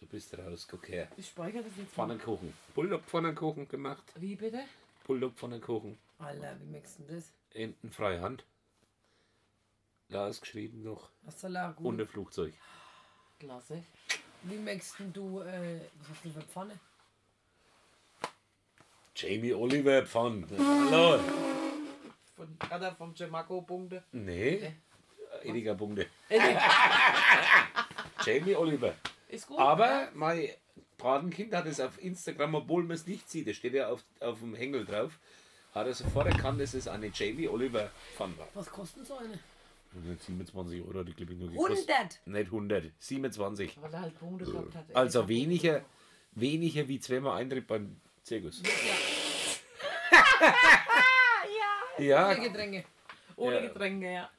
Du 0.00 0.06
bist 0.06 0.36
raus, 0.38 0.66
guck 0.70 0.86
her. 0.88 1.08
ich 1.16 1.26
speichere 1.28 1.62
das 1.62 1.72
jetzt. 1.76 1.90
Pfannenkuchen. 1.92 2.52
Bulldog-Pfannenkuchen 2.74 3.66
gemacht. 3.66 4.04
Wie 4.16 4.36
bitte? 4.36 4.60
Bulldog-Pfannenkuchen. 5.06 5.98
Alter, 6.24 6.58
wie 6.60 6.66
merkst 6.66 7.00
du 7.00 7.02
das? 7.14 7.32
Enten 7.52 7.90
Freihand. 7.90 8.44
Lars 10.08 10.40
geschrieben 10.40 10.82
noch. 10.82 11.10
Er 11.42 11.72
gut? 11.72 11.86
Und 11.86 12.00
ein 12.00 12.06
Flugzeug. 12.06 12.54
Klasse. 13.38 13.84
Wie 14.44 14.56
merkst 14.56 14.96
du, 15.12 15.40
äh, 15.40 15.80
was 15.98 16.08
hast 16.08 16.24
du 16.24 16.30
für 16.30 16.40
Pfanne? 16.42 16.78
Jamie 19.16 19.52
Oliver 19.52 20.06
Pfann. 20.06 20.46
Hallo. 20.58 21.20
Von, 22.36 22.56
hat 22.70 22.82
er 22.82 22.94
vom 22.94 23.14
Gemaco 23.14 23.62
Punkte. 23.62 24.02
Nee. 24.12 24.74
Ediger 25.42 25.74
Punkte. 25.74 26.06
Äh, 26.30 26.38
nee, 26.38 26.58
Jamie 28.24 28.56
Oliver. 28.56 28.94
ist 29.28 29.46
gut. 29.46 29.58
Aber 29.58 30.08
mein 30.14 30.48
Patenkind 30.96 31.54
hat 31.54 31.66
es 31.66 31.80
auf 31.80 32.02
Instagram, 32.02 32.54
obwohl 32.54 32.82
man 32.82 32.92
es 32.96 33.06
nicht 33.06 33.28
sieht, 33.28 33.46
das 33.46 33.56
steht 33.56 33.74
ja 33.74 33.88
auf, 33.88 34.04
auf 34.20 34.40
dem 34.40 34.54
Hängel 34.54 34.84
drauf, 34.84 35.18
hat 35.74 35.86
er 35.86 35.94
sofort 35.94 36.26
erkannt, 36.28 36.60
dass 36.60 36.74
es 36.74 36.86
eine 36.88 37.08
Jamie 37.12 37.48
Oliver 37.48 37.90
Pfann 38.16 38.36
war. 38.38 38.48
Was 38.54 38.70
kostet 38.70 39.06
so 39.06 39.16
eine? 39.18 39.38
27 40.18 40.82
Euro 40.84 41.00
hat 41.00 41.08
die 41.08 41.12
glaube 41.14 41.32
ich 41.34 41.38
nur 41.38 41.50
gekostet. 41.50 41.88
100! 41.88 42.26
Nicht 42.26 42.46
100, 42.46 42.84
27. 42.98 43.80
Weil 43.80 43.92
er 43.94 44.00
halt 44.00 44.18
Punkte 44.18 44.44
gehabt 44.44 44.74
hat. 44.74 44.88
ey. 44.88 44.94
Also 44.96 45.28
weniger, 45.28 45.84
weniger 46.32 46.88
wie 46.88 46.98
zweimal 46.98 47.38
Eintritt 47.40 47.66
beim 47.66 48.00
Zirkus. 48.24 48.60
Ja, 51.98 52.30
Ohne 52.36 52.40
Getränke. 52.40 52.84
Ohne 53.36 53.54
Ja. 53.56 53.60
Getränke, 53.68 54.12
ja. 54.12 54.30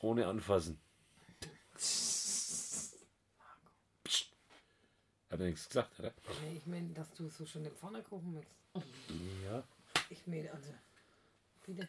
ohne 0.00 0.26
anfassen. 0.26 0.78
Hat 5.30 5.40
er 5.40 5.46
nichts 5.46 5.68
gesagt, 5.68 5.98
oder? 5.98 6.12
Nee, 6.44 6.56
ich 6.58 6.66
meine, 6.66 6.88
dass 6.94 7.12
du 7.12 7.28
so 7.28 7.44
schon 7.44 7.64
den 7.64 7.72
Pfannkuchen 7.74 8.34
magst. 8.34 8.54
Ja. 9.44 9.62
Ich 10.10 10.26
meine, 10.26 10.52
also, 10.52 10.72
bitte. 11.64 11.88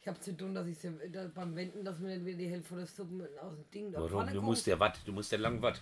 Ich 0.00 0.08
habe 0.08 0.18
zu 0.20 0.36
tun, 0.36 0.54
dass 0.54 0.66
ich 0.66 0.78
sie, 0.78 0.92
da, 1.10 1.28
beim 1.28 1.54
Wenden, 1.54 1.84
dass 1.84 1.98
mir 1.98 2.16
nicht 2.16 2.26
wieder 2.26 2.38
die 2.38 2.48
Hälfte 2.48 2.74
der 2.74 2.86
Suppe 2.86 3.30
aus 3.40 3.54
dem 3.54 3.70
Ding 3.70 3.92
da 3.92 4.00
Warum? 4.00 4.32
Du 4.32 4.42
musst 4.42 4.66
ja 4.66 4.78
wat, 4.78 4.98
du 5.04 5.12
musst 5.12 5.30
ja 5.30 5.38
lang 5.38 5.62
wat. 5.62 5.80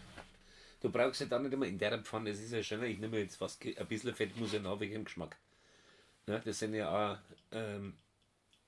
Du 0.81 0.91
brauchst 0.91 1.21
ja 1.21 1.27
dann 1.27 1.43
nicht 1.43 1.53
immer 1.53 1.67
in 1.67 1.79
der 1.79 1.99
Pfanne, 2.03 2.31
das 2.31 2.41
ist 2.41 2.53
ja 2.53 2.63
schöner, 2.63 2.85
ich 2.85 2.99
nehme 2.99 3.19
jetzt 3.19 3.41
was, 3.41 3.59
ein 3.61 3.87
bisschen 3.89 4.15
Fett 4.15 4.37
muss 4.37 4.53
ja 4.53 4.61
nach 4.61 4.79
wegen 4.79 4.93
dem 4.95 5.05
Geschmack. 5.05 5.37
Ne, 6.27 6.41
das 6.45 6.59
sind 6.59 6.75
ja 6.75 6.91
auch 6.91 7.19
ähm, 7.53 7.97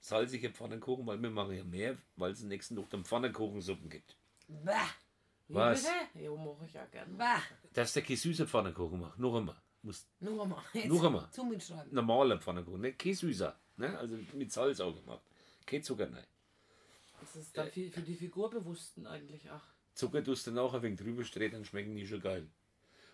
salzige 0.00 0.50
Pfannenkuchen, 0.50 1.06
weil 1.06 1.20
wir 1.22 1.30
machen 1.30 1.54
ja 1.54 1.62
mehr, 1.62 1.96
weil 2.16 2.32
es 2.32 2.42
nächsten 2.42 2.74
Tag 2.76 2.88
dann 2.90 3.04
Pfannenkuchensuppen 3.04 3.90
gibt. 3.90 4.16
Bäh, 4.48 4.72
Was? 5.48 5.86
Jo, 6.14 6.36
mache 6.36 6.64
ich 6.66 6.72
ja 6.72 6.86
gerne. 6.86 7.12
bäh. 7.14 7.42
Dass 7.74 7.92
der 7.92 8.02
kein 8.02 8.16
süßer 8.16 8.46
Pfannenkuchen 8.46 8.98
macht, 8.98 9.18
noch 9.18 9.36
einmal. 9.36 9.56
Muss 9.82 10.06
Nur 10.20 10.42
einmal. 10.42 10.62
Jetzt 10.74 10.88
Noch 10.88 11.04
einmal. 11.04 11.30
Zu 11.30 11.44
mitschreiben. 11.44 11.94
normaler 11.94 12.38
Pfannenkuchen, 12.38 12.80
nicht 12.82 12.98
kein 12.98 13.14
süßer. 13.14 13.58
Ne? 13.76 13.98
Also 13.98 14.18
mit 14.34 14.52
Salz 14.52 14.80
auch 14.80 14.94
gemacht. 14.94 15.22
Kein 15.64 15.82
Zucker, 15.82 16.06
nein. 16.06 16.26
Das 17.20 17.36
ist 17.36 17.56
dann 17.56 17.70
für, 17.70 17.90
für 17.90 18.00
die 18.02 18.14
Figurbewussten 18.14 19.06
eigentlich 19.06 19.50
auch. 19.50 19.62
Zucker 19.94 20.22
tust 20.22 20.46
du 20.46 20.50
nachher 20.52 20.82
wegen 20.82 20.96
drüber 20.96 21.24
streht, 21.24 21.52
dann 21.54 21.64
schmecken 21.64 21.94
die 21.96 22.06
schon 22.06 22.20
geil. 22.20 22.46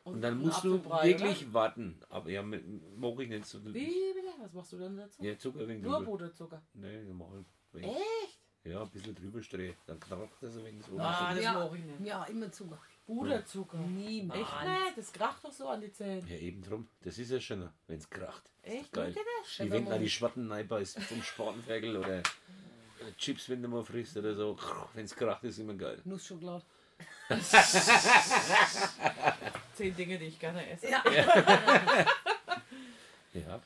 Und 0.05 0.21
dann 0.23 0.35
ein 0.35 0.39
musst 0.41 0.63
du 0.63 0.85
wirklich 0.85 1.43
Oder? 1.45 1.53
warten. 1.53 2.01
Aber 2.09 2.31
ja, 2.31 2.43
mag 2.43 2.61
ich 3.21 3.29
nicht 3.29 3.47
so. 3.47 3.65
Wie? 3.75 3.93
Was 4.41 4.53
machst 4.53 4.73
du 4.73 4.79
denn 4.79 4.97
dazu? 4.97 5.23
Ja, 5.25 5.37
Zucker 5.39 5.67
wegen 5.67 5.81
Nur 5.83 5.99
drüber. 5.99 6.11
Puderzucker. 6.13 6.63
Nee, 6.75 7.03
normal. 7.05 7.45
Echt? 7.75 8.39
Ja, 8.65 8.83
ein 8.83 8.91
bisschen 8.91 9.15
drüber 9.15 9.43
streht. 9.43 9.77
Dann 9.87 9.99
kracht 9.99 10.29
das 10.41 10.57
ein 10.57 10.65
wenig 10.65 10.85
so. 10.85 10.97
Ah, 10.99 11.35
das 11.35 11.43
ja, 11.43 11.55
mag 11.55 11.73
ich 11.75 11.85
nicht. 11.85 12.07
ja, 12.07 12.25
immer 12.25 12.51
Zucker. 12.53 12.79
Puderzucker. 13.07 13.79
Niemals. 13.79 14.41
Echt 14.41 14.63
nicht? 14.65 14.99
Das 14.99 15.13
kracht 15.13 15.45
doch 15.45 15.53
so 15.53 15.69
an 15.69 15.81
die 15.81 15.93
Zähne. 15.93 16.23
Ja, 16.29 16.37
eben 16.37 16.63
drum. 16.63 16.89
Das 17.03 17.19
ist 17.19 17.31
ja 17.31 17.41
schöner, 17.41 17.73
wenn 17.87 17.99
es 17.99 18.11
kracht. 18.11 18.43
Das 18.63 18.73
ist 18.73 18.81
Echt? 18.81 18.93
geil. 18.93 19.15
Ihr 19.17 19.23
das? 19.43 19.59
Wie 19.67 19.71
wenn 19.71 19.87
da 19.87 19.97
die 19.99 20.11
Schwatten 20.11 20.51
reinbeißt 20.51 21.01
vom 21.01 21.23
Spatenferkel 21.23 21.97
oder 21.97 22.23
Chips, 23.17 23.49
wenn 23.49 23.63
du 23.63 23.69
mal 23.69 23.85
frisst 23.85 24.17
oder 24.17 24.35
so. 24.35 24.59
Wenn 24.95 25.05
es 25.05 25.15
kracht, 25.15 25.45
ist 25.45 25.59
immer 25.59 25.75
geil. 25.75 26.01
Nussschokolade. 26.05 26.65
Zehn 29.75 29.95
Dinge, 29.95 30.19
die 30.19 30.27
ich 30.27 30.39
gerne 30.39 30.69
esse. 30.71 30.89
Ja. 30.91 31.05
Ja. 33.35 33.61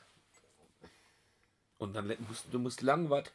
Und 1.77 1.93
dann 1.95 2.13
musst 2.27 2.45
du 2.51 2.59
musst 2.59 2.81
lang 2.81 3.09
warten, 3.09 3.29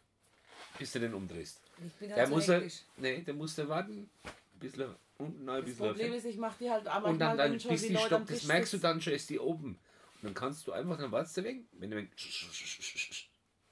bis 0.78 0.92
du 0.92 1.00
den 1.00 1.14
umdrehst. 1.14 1.60
Ich 1.84 1.92
bin 1.94 2.08
Der 2.08 2.18
halt 2.18 2.28
so 2.28 2.34
muss 2.34 2.48
er, 2.48 2.62
nee, 2.98 3.22
der 3.22 3.32
muss 3.34 3.56
er 3.56 3.68
warten, 3.68 4.10
bisschen 4.58 4.94
unten, 5.18 5.48
ein 5.48 5.56
Das 5.56 5.64
bisschen 5.64 5.86
Problem 5.86 6.10
auf- 6.12 6.16
ist, 6.18 6.24
ich 6.24 6.36
mache 6.36 6.56
die 6.58 6.70
halt 6.70 6.86
aber 6.86 7.08
Und 7.08 7.18
dann, 7.18 7.36
dann 7.36 7.52
bis 7.52 7.82
die 7.82 7.96
Stopp, 7.96 8.26
das 8.26 8.44
merkst 8.44 8.72
du 8.74 8.78
dann 8.78 9.00
schon, 9.00 9.12
ist 9.14 9.30
die 9.30 9.38
oben. 9.38 9.78
Und 10.16 10.22
dann 10.24 10.34
kannst 10.34 10.66
du 10.66 10.72
einfach, 10.72 10.98
dann 10.98 11.12
wartest 11.12 11.36
du 11.38 11.44
weg, 11.44 11.62
wenn, 11.72 11.90
du, 11.90 12.06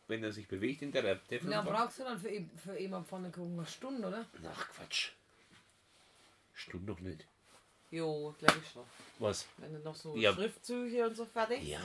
wenn 0.09 0.23
er 0.23 0.33
sich 0.33 0.47
bewegt 0.49 0.83
in 0.83 0.92
der 0.92 1.03
lange 1.03 1.20
Teflon. 1.29 1.64
brauchst 1.64 1.99
du 1.99 2.05
dann 2.05 2.18
für, 2.18 2.31
für 2.57 2.77
immer 2.77 3.03
Pfannekuchen? 3.05 3.55
Eine 3.59 3.66
Stunde, 3.66 4.07
oder? 4.09 4.27
Ach 4.47 4.68
Quatsch. 4.70 5.11
Stimmt 6.53 6.87
noch 6.87 7.01
nicht. 7.01 7.27
Jo, 7.90 8.35
glaube 8.38 8.55
ich 8.62 8.70
schon. 8.70 8.83
Was? 9.18 9.47
Wenn 9.59 9.73
du 9.73 9.79
noch 9.81 9.94
so 9.94 10.16
Ja. 10.16 10.33
Schriftzüge 10.33 11.07
und 11.07 11.16
so 11.16 11.25
fertig. 11.25 11.62
Ja, 11.66 11.81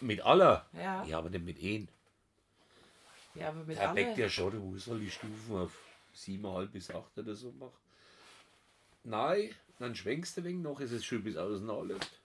mit 0.00 0.20
aller. 0.20 0.66
Ja. 0.72 1.04
Ja, 1.04 1.18
aber 1.18 1.30
nicht 1.30 1.44
mit 1.44 1.58
ein. 1.62 1.88
Ja, 3.34 3.48
aber 3.48 3.64
mit 3.64 3.76
Der 3.76 3.90
alle. 3.90 4.04
deckt 4.04 4.18
ja 4.18 4.28
schon, 4.28 4.52
du 4.52 4.58
musst 4.58 4.86
halt 4.88 5.00
die 5.00 5.10
Stufen 5.10 5.56
auf 5.56 5.72
7,5 6.14 6.66
bis 6.68 6.90
8 6.90 7.18
oder 7.18 7.34
so 7.34 7.52
machen. 7.52 7.72
Nein, 9.08 9.50
dann 9.78 9.94
schwenkst 9.94 10.36
du 10.36 10.44
wegen 10.44 10.60
noch, 10.62 10.80
ist 10.80 10.92
es 10.92 11.04
schön 11.04 11.22
bis 11.24 11.36
außen 11.36 11.68
anläuft. 11.70 12.20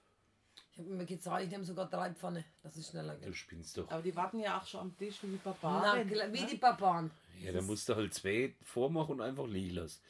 Ich 0.74 0.80
habe 0.80 0.90
mir 0.90 1.06
gesagt, 1.06 1.44
ich 1.44 1.50
nehme 1.50 1.64
sogar 1.64 1.88
drei 1.90 2.12
Pfanne, 2.12 2.44
dass 2.64 2.76
es 2.76 2.90
schneller 2.90 3.16
Du 3.16 3.26
geht. 3.28 3.36
spinnst 3.36 3.78
doch. 3.78 3.90
Aber 3.90 4.02
die 4.02 4.16
warten 4.16 4.40
ja 4.40 4.60
auch 4.60 4.66
schon 4.66 4.82
am 4.82 4.98
Tisch 4.98 5.20
wie 5.22 5.28
die 5.28 5.40
Na, 5.46 5.52
Barbaren. 5.52 6.10
wie 6.10 6.42
ne? 6.42 6.48
die 6.50 6.58
Barbaren. 6.58 7.12
Ja, 7.42 7.52
dann 7.52 7.66
musst 7.66 7.88
du 7.88 7.96
halt 7.96 8.14
zwei 8.14 8.54
vormachen 8.64 9.16
und 9.16 9.22
einfach 9.22 9.48
liegen 9.48 9.76
lassen. 9.76 10.02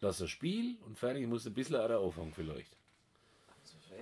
Lass 0.00 0.18
das 0.18 0.30
Spiel 0.30 0.76
und 0.86 0.98
fertig, 0.98 1.26
musst 1.28 1.46
ein 1.46 1.54
bisschen 1.54 1.76
auch 1.76 2.06
anfangen 2.06 2.32
vielleicht. 2.34 2.70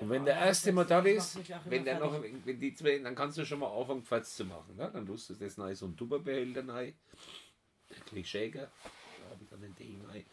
Und 0.00 0.10
wenn 0.10 0.24
der 0.24 0.36
erste 0.36 0.72
mal 0.72 0.84
da 0.84 1.00
ist, 1.00 1.38
wenn 1.66 1.84
der 1.84 1.98
noch, 2.00 2.20
wenn 2.22 2.58
die 2.60 2.74
zwei, 2.74 2.98
dann 2.98 3.14
kannst 3.14 3.38
du 3.38 3.44
schon 3.44 3.60
mal 3.60 3.68
anfangen, 3.68 4.02
Pfatz 4.02 4.36
zu 4.36 4.44
machen. 4.44 4.76
Ne? 4.76 4.90
Dann 4.92 5.06
tust 5.06 5.30
du 5.30 5.34
das 5.34 5.58
rein, 5.58 5.74
so 5.74 5.86
ein 5.86 5.96
Tupperbehälter 5.96 6.66
rein, 6.68 6.94
ein 7.90 7.96
bisschen 8.02 8.24
Shaker, 8.24 8.70
da 9.22 9.30
habe 9.30 9.42
ich 9.42 9.48
dann 9.48 9.60
den 9.60 9.74
Ding 9.76 10.00
rein. 10.08 10.24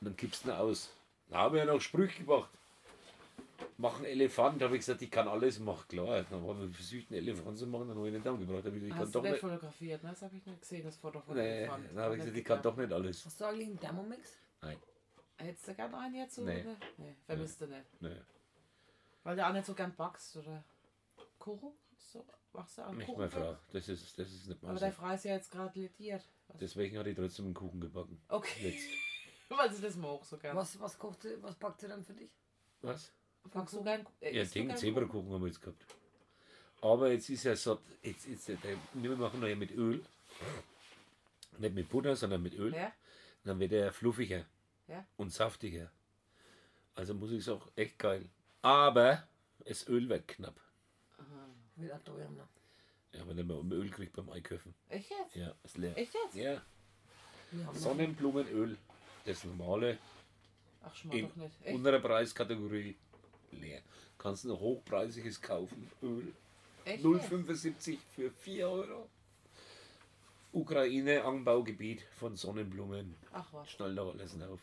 Und 0.00 0.06
dann 0.06 0.16
kippst 0.16 0.44
du 0.44 0.50
ihn 0.50 0.54
aus. 0.54 0.90
Da 1.32 1.38
habe 1.38 1.56
ich 1.58 1.64
ja 1.64 1.72
noch 1.72 1.80
Sprüche 1.80 2.22
gemacht. 2.24 2.50
Mach 3.78 3.96
einen 3.96 4.04
Elefant, 4.04 4.60
da 4.60 4.66
habe 4.66 4.76
ich 4.76 4.80
gesagt, 4.82 5.00
ich 5.02 5.10
kann 5.10 5.26
alles 5.28 5.58
machen, 5.58 5.86
klar. 5.88 6.22
Dann 6.30 6.42
haben 6.46 6.60
wir 6.60 6.68
versucht, 6.68 7.10
einen 7.10 7.20
Elefant 7.26 7.58
zu 7.58 7.66
machen, 7.66 7.88
dann 7.88 7.96
habe 7.96 8.08
ich 8.08 8.14
nicht 8.14 8.26
angebracht. 8.26 8.64
Hab 8.64 8.66
ich, 8.66 8.74
gesagt, 8.74 8.84
ich 8.84 8.90
kann 8.90 9.00
Hast 9.00 9.14
du 9.14 9.20
nicht. 9.22 9.40
fotografiert, 9.40 10.02
ne? 10.02 10.10
Das 10.10 10.22
habe 10.22 10.36
ich 10.36 10.46
nicht 10.46 10.60
gesehen, 10.60 10.84
das 10.84 10.96
Foto 10.96 11.20
von 11.20 11.34
Nee, 11.36 11.62
Elefant. 11.62 11.84
dann 11.94 12.04
habe 12.04 12.14
ich 12.14 12.20
gesagt, 12.20 12.36
ich 12.36 12.44
kann 12.44 12.62
doch 12.62 12.76
nicht 12.76 12.92
alles. 12.92 13.24
Hast 13.24 13.40
du 13.40 13.44
eigentlich 13.46 13.68
einen 13.68 13.80
Thermomix? 13.80 14.36
Nein, 14.60 14.76
Hättest 15.38 15.68
du 15.68 15.74
gerne 15.74 15.98
einen 15.98 16.14
jetzt? 16.16 16.38
Nee. 16.38 16.60
Oder? 16.60 16.76
Nee, 16.98 17.14
vermisst 17.26 17.60
du 17.60 17.66
nicht. 17.66 17.86
nee. 18.00 18.16
Weil 19.24 19.36
du 19.36 19.46
auch 19.48 19.52
nicht 19.52 19.66
so 19.66 19.74
gern 19.74 19.94
backst, 19.96 20.36
oder? 20.36 20.62
Kuchen? 21.38 21.70
So, 21.96 22.24
machst 22.52 22.76
du 22.78 22.82
auch 22.82 22.92
Nicht 22.92 23.06
Kuchen? 23.06 23.18
meine 23.20 23.30
Frau. 23.30 23.56
Das 23.72 23.88
ist, 23.88 24.18
das 24.18 24.28
ist 24.28 24.48
nicht 24.48 24.58
Aber 24.58 24.68
meine 24.68 24.80
deine 24.80 24.92
Frau 24.92 25.10
ist 25.14 25.24
ja 25.24 25.32
jetzt 25.34 25.50
gerade 25.50 25.78
lediert. 25.80 26.22
Deswegen 26.60 26.98
hat 26.98 27.06
ich 27.06 27.16
trotzdem 27.16 27.46
einen 27.46 27.54
Kuchen 27.54 27.80
gebacken. 27.80 28.20
Okay, 28.28 28.70
Jetzt. 28.70 29.11
weil 29.58 29.72
sie 29.72 29.82
das 29.82 29.96
mag 29.96 30.24
so 30.24 30.36
gern. 30.38 30.56
Was, 30.56 30.78
was 30.80 30.98
kocht 30.98 31.22
sie, 31.22 31.42
was 31.42 31.54
backt 31.56 31.80
sie 31.80 31.88
dann 31.88 32.04
für 32.04 32.14
dich? 32.14 32.30
Was? 32.82 33.12
Magst 33.54 33.74
du 33.74 33.82
gern? 33.82 34.06
Äh, 34.20 34.36
Ja, 34.36 34.44
gern 34.44 34.76
Zebrakuchen 34.76 35.32
haben 35.32 35.40
wir 35.42 35.48
jetzt 35.48 35.60
gehabt. 35.60 35.84
Aber 36.80 37.10
jetzt 37.12 37.28
ist 37.30 37.44
ja 37.44 37.54
so, 37.54 37.78
jetzt 38.02 38.26
ist 38.26 38.48
der, 38.48 38.56
wir 38.94 39.16
machen 39.16 39.40
noch 39.40 39.46
ja 39.48 39.54
mit 39.56 39.70
Öl. 39.72 40.04
Nicht 41.58 41.74
mit 41.74 41.88
Butter, 41.88 42.16
sondern 42.16 42.42
mit 42.42 42.54
Öl. 42.54 42.74
Ja? 42.74 42.92
Dann 43.44 43.58
wird 43.60 43.72
er 43.72 43.92
fluffiger 43.92 44.44
Ja. 44.88 45.04
und 45.16 45.32
saftiger. 45.32 45.90
Also 46.94 47.14
muss 47.14 47.30
ich 47.30 47.44
sagen, 47.44 47.62
echt 47.76 47.98
geil. 47.98 48.28
Aber 48.62 49.26
das 49.64 49.86
Öl 49.88 50.08
wird 50.08 50.26
knapp. 50.28 50.58
Wieder 51.76 52.02
teuer, 52.04 52.28
ne? 52.30 52.46
Ja, 53.12 53.26
wenn 53.28 53.46
man 53.46 53.58
um 53.58 53.72
Öl 53.72 53.90
kriegt 53.90 54.14
beim 54.14 54.30
Einkaufen. 54.30 54.74
Echt 54.88 55.10
jetzt? 55.10 55.36
Ja, 55.36 55.54
ist 55.64 55.76
leer. 55.76 55.96
Echt 55.96 56.14
jetzt? 56.14 56.34
Ja, 56.34 56.62
Sonnenblumenöl, 57.74 58.76
das 59.24 59.44
normale, 59.44 59.98
Ach, 60.82 60.94
schmeckt 60.94 61.16
in 61.18 61.28
doch 61.28 61.36
nicht. 61.36 61.54
Echt? 61.64 61.74
unserer 61.74 62.00
Preiskategorie 62.00 62.96
leer. 63.52 63.80
Kannst 64.18 64.44
du 64.44 64.48
noch 64.48 64.60
hochpreisiges 64.60 65.40
kaufen, 65.40 65.90
Öl. 66.02 66.32
Echt 66.84 67.04
jetzt? 67.04 67.30
0,75 67.32 67.98
für 68.14 68.30
4 68.30 68.68
Euro. 68.68 69.08
Ukraine, 70.52 71.24
Anbaugebiet 71.24 72.02
von 72.18 72.36
Sonnenblumen. 72.36 73.14
Ach 73.32 73.46
was. 73.52 73.70
Schnall 73.70 73.94
doch 73.94 74.12
alles 74.12 74.34
auf. 74.42 74.60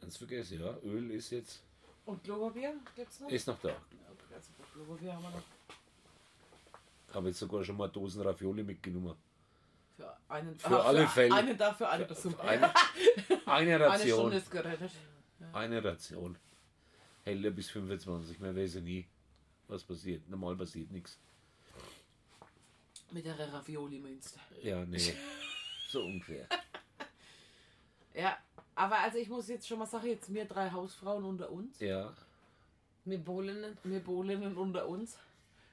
Ganz 0.00 0.16
vergessen, 0.16 0.60
ja. 0.60 0.76
Öl 0.84 1.10
ist 1.12 1.30
jetzt, 1.30 1.62
Und 2.06 2.22
Klopapier 2.24 2.74
gibt's 2.94 3.20
noch? 3.20 3.30
ist 3.30 3.46
noch 3.46 3.58
da. 3.60 3.68
Okay, 3.70 4.34
also 4.34 4.50
Klopapier 4.72 5.14
haben 5.14 5.22
wir 5.22 5.30
noch. 5.30 5.42
Habe 7.14 7.28
jetzt 7.28 7.38
sogar 7.38 7.64
schon 7.64 7.76
mal 7.76 7.88
Dosen 7.88 8.22
Ravioli 8.22 8.62
mitgenommen. 8.62 9.16
Für 10.00 10.16
einen, 10.28 10.58
Für 10.58 10.82
alle 10.82 11.02
für 11.02 11.08
Fälle. 11.08 11.34
Einen 11.34 11.58
Tag 11.58 11.76
für 11.76 11.88
eine 11.88 12.04
Person. 12.06 12.34
Eine, 12.40 12.72
eine 13.46 13.74
Eine 13.74 13.80
Ration. 13.80 14.18
Stunde 14.18 14.36
ist 14.38 14.50
gerettet. 14.50 14.90
Eine 15.52 15.84
Ration. 15.84 16.38
Helle 17.24 17.50
bis 17.50 17.68
25. 17.70 18.40
Man 18.40 18.56
weiß 18.56 18.74
ja 18.76 18.80
nie, 18.80 19.06
was 19.68 19.84
passiert. 19.84 20.26
Normal 20.28 20.56
passiert 20.56 20.90
nichts. 20.90 21.18
Mit 23.10 23.26
der 23.26 23.38
Ravioli 23.52 23.98
meinst 23.98 24.36
du? 24.36 24.68
Ja, 24.68 24.84
nee. 24.86 25.14
So 25.88 26.04
ungefähr. 26.04 26.46
Ja, 28.14 28.38
aber 28.76 28.98
also 29.00 29.18
ich 29.18 29.28
muss 29.28 29.48
jetzt 29.48 29.66
schon 29.66 29.80
mal 29.80 29.86
sagen, 29.86 30.06
jetzt 30.06 30.32
wir 30.32 30.44
drei 30.44 30.70
Hausfrauen 30.70 31.24
unter 31.24 31.50
uns, 31.50 31.80
Ja. 31.80 32.14
Wir 33.04 33.18
bohlen 33.18 33.60
nicht. 33.60 33.76
wir 33.82 33.98
Bolinnen 34.00 34.56
unter 34.56 34.86
uns. 34.86 35.18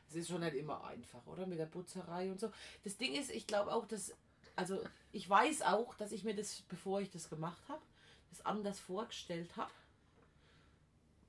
Es 0.09 0.15
ist 0.15 0.29
schon 0.29 0.41
nicht 0.41 0.55
immer 0.55 0.83
einfach, 0.85 1.25
oder? 1.27 1.45
Mit 1.45 1.59
der 1.59 1.65
Putzerei 1.65 2.31
und 2.31 2.39
so. 2.39 2.51
Das 2.83 2.97
Ding 2.97 3.13
ist, 3.13 3.29
ich 3.29 3.45
glaube 3.45 3.73
auch, 3.73 3.85
dass, 3.85 4.13
also 4.55 4.81
ich 5.11 5.29
weiß 5.29 5.63
auch, 5.63 5.93
dass 5.95 6.11
ich 6.11 6.23
mir 6.23 6.35
das, 6.35 6.61
bevor 6.69 7.01
ich 7.01 7.09
das 7.09 7.29
gemacht 7.29 7.61
habe, 7.67 7.81
das 8.29 8.45
anders 8.45 8.79
vorgestellt 8.79 9.55
habe. 9.57 9.71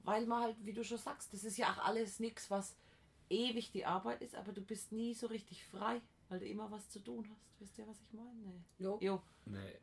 Weil 0.05 0.27
man 0.27 0.43
halt, 0.43 0.57
wie 0.65 0.73
du 0.73 0.85
schon 0.85 0.99
sagst, 0.99 1.33
das 1.33 1.45
ist 1.45 1.59
ja 1.59 1.71
auch 1.73 1.85
alles 1.85 2.21
nichts, 2.21 2.51
was 2.51 2.77
ewig 3.29 3.73
die 3.73 3.85
Arbeit 3.85 4.23
ist, 4.23 4.35
aber 4.35 4.53
du 4.53 4.63
bist 4.63 4.93
nie 4.93 5.13
so 5.15 5.27
richtig 5.27 5.67
frei, 5.67 6.01
weil 6.29 6.39
du 6.39 6.47
immer 6.47 6.71
was 6.71 6.89
zu 6.89 7.01
tun 7.01 7.29
hast. 7.31 7.61
Wisst 7.61 7.77
ihr, 7.79 7.87
was 7.87 8.01
ich 8.01 8.13
meine? 8.13 8.33
Nee. 8.33 8.63
Jo. 8.79 8.99
Jo. 9.03 9.23
Nee. 9.45 9.75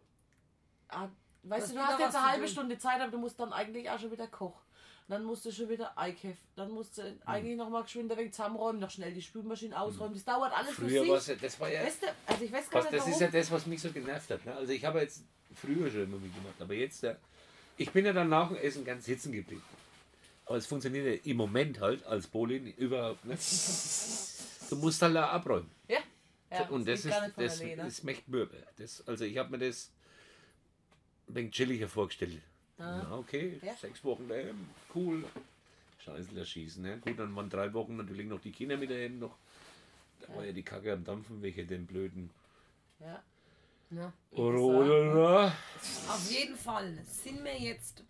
Ah, 0.88 1.10
weißt 1.44 1.64
Das 1.68 1.70
du, 1.74 1.76
du 1.76 1.86
hast 1.86 2.00
jetzt 2.00 2.16
eine 2.16 2.28
halbe 2.30 2.46
tun. 2.46 2.54
Stunde 2.54 2.78
Zeit, 2.80 3.02
aber 3.02 3.12
du 3.12 3.18
musst 3.18 3.40
dann 3.40 3.54
eigentlich 3.54 3.90
auch 3.90 4.00
schon 4.00 4.12
wieder 4.12 4.28
kochen. 4.28 4.65
Dann 5.08 5.24
musst 5.24 5.46
du 5.46 5.52
schon 5.52 5.70
wieder 5.70 5.96
einkaufen. 5.98 6.38
Dann 6.56 6.72
musst 6.72 6.98
du 6.98 7.04
Hm. 7.04 7.20
eigentlich 7.26 7.56
noch 7.58 7.70
mal 7.70 7.84
geschwind 7.84 8.10
wenig 8.18 8.32
zusammenräumen, 8.34 8.82
noch 8.82 8.90
schnell 8.90 9.14
die 9.14 9.22
Spülmaschine 9.22 9.80
ausräumen. 9.80 10.14
Das 10.16 10.24
dauert 10.26 10.52
alles 10.52 10.74
Früher 10.76 11.06
für 11.06 11.20
sich. 11.22 11.40
das 11.40 11.60
war 11.60 11.70
ja, 11.72 11.84
Weißt 11.84 12.04
du, 12.04 12.08
also 12.26 12.44
ich 12.44 12.52
weiß 12.52 12.70
gar 12.70 12.84
was, 12.84 12.92
nicht, 12.92 13.02
das 13.04 13.14
ist 13.14 13.22
ja 13.22 13.28
das, 13.28 13.52
was 13.52 13.66
mich 13.68 13.82
so 13.82 13.92
genervt 13.92 14.30
hat. 14.32 14.44
Ne? 14.46 14.56
Also 14.56 14.74
ich 14.74 14.84
habe 14.84 15.02
jetzt 15.02 15.24
früher 15.54 15.92
schon 15.92 16.04
immer 16.04 16.18
mitgemacht, 16.18 16.60
aber 16.60 16.74
jetzt, 16.74 17.04
ja, 17.04 17.16
ich 17.78 17.92
bin 17.92 18.06
ja 18.06 18.14
dann 18.14 18.30
nach 18.30 18.48
dem 18.48 18.58
Essen 18.58 18.84
ganz 18.84 19.06
sitzen 19.06 19.32
geblieben. 19.32 19.62
Aber 20.48 20.58
es 20.58 20.66
funktioniert 20.66 21.06
ja 21.06 21.32
im 21.32 21.38
Moment 21.38 21.80
halt 21.80 22.04
als 22.06 22.28
Bolin 22.28 22.68
überhaupt 22.78 23.26
nicht. 23.26 23.42
Du 24.68 24.76
musst 24.78 25.00
halt 25.04 25.16
da 25.16 25.28
abräumen. 25.30 25.70
ja, 25.88 26.00
ja, 26.50 26.68
und 26.70 26.88
das 26.88 27.04
geht 27.04 27.12
ist, 27.12 27.38
das 27.38 27.62
ist 28.00 28.08
echt 28.08 28.28
mürbe. 28.28 28.58
Das, 28.78 29.08
also 29.08 29.24
ich 29.24 29.38
habe 29.38 29.52
mir 29.56 29.60
das 29.68 29.92
ein 31.28 31.36
wenig 31.36 31.52
chilliger 31.52 31.88
vorgestellt. 31.88 32.42
Na, 32.78 33.18
okay, 33.18 33.60
Ja. 33.64 33.74
sechs 33.76 34.04
Wochen 34.04 34.28
daheim, 34.28 34.68
cool. 34.94 35.24
Scheiße 36.00 36.38
erschießen. 36.38 36.84
Ne? 36.84 36.98
Gut, 37.00 37.18
dann 37.18 37.36
waren 37.36 37.50
drei 37.50 37.74
Wochen 37.74 37.96
natürlich 37.98 38.28
noch 38.28 38.40
die 38.42 38.52
Kinder 38.52 38.78
mit 38.78 38.92
daheim 38.92 39.20
noch. 39.20 39.36
Da 40.22 40.36
war 40.36 40.46
ja 40.46 40.52
die 40.52 40.64
Kacke 40.64 40.94
am 40.94 41.04
Dampfen 41.04 41.42
wegen 41.42 41.68
den 41.68 41.86
blöden 41.86 42.30
Ja. 43.00 43.22
Ja. 43.92 44.12
Corona. 44.36 45.48
Auf 46.10 46.32
jeden 46.32 46.58
Fall 46.58 46.98
sind 47.06 47.44
wir 47.44 47.58
jetzt 47.58 48.04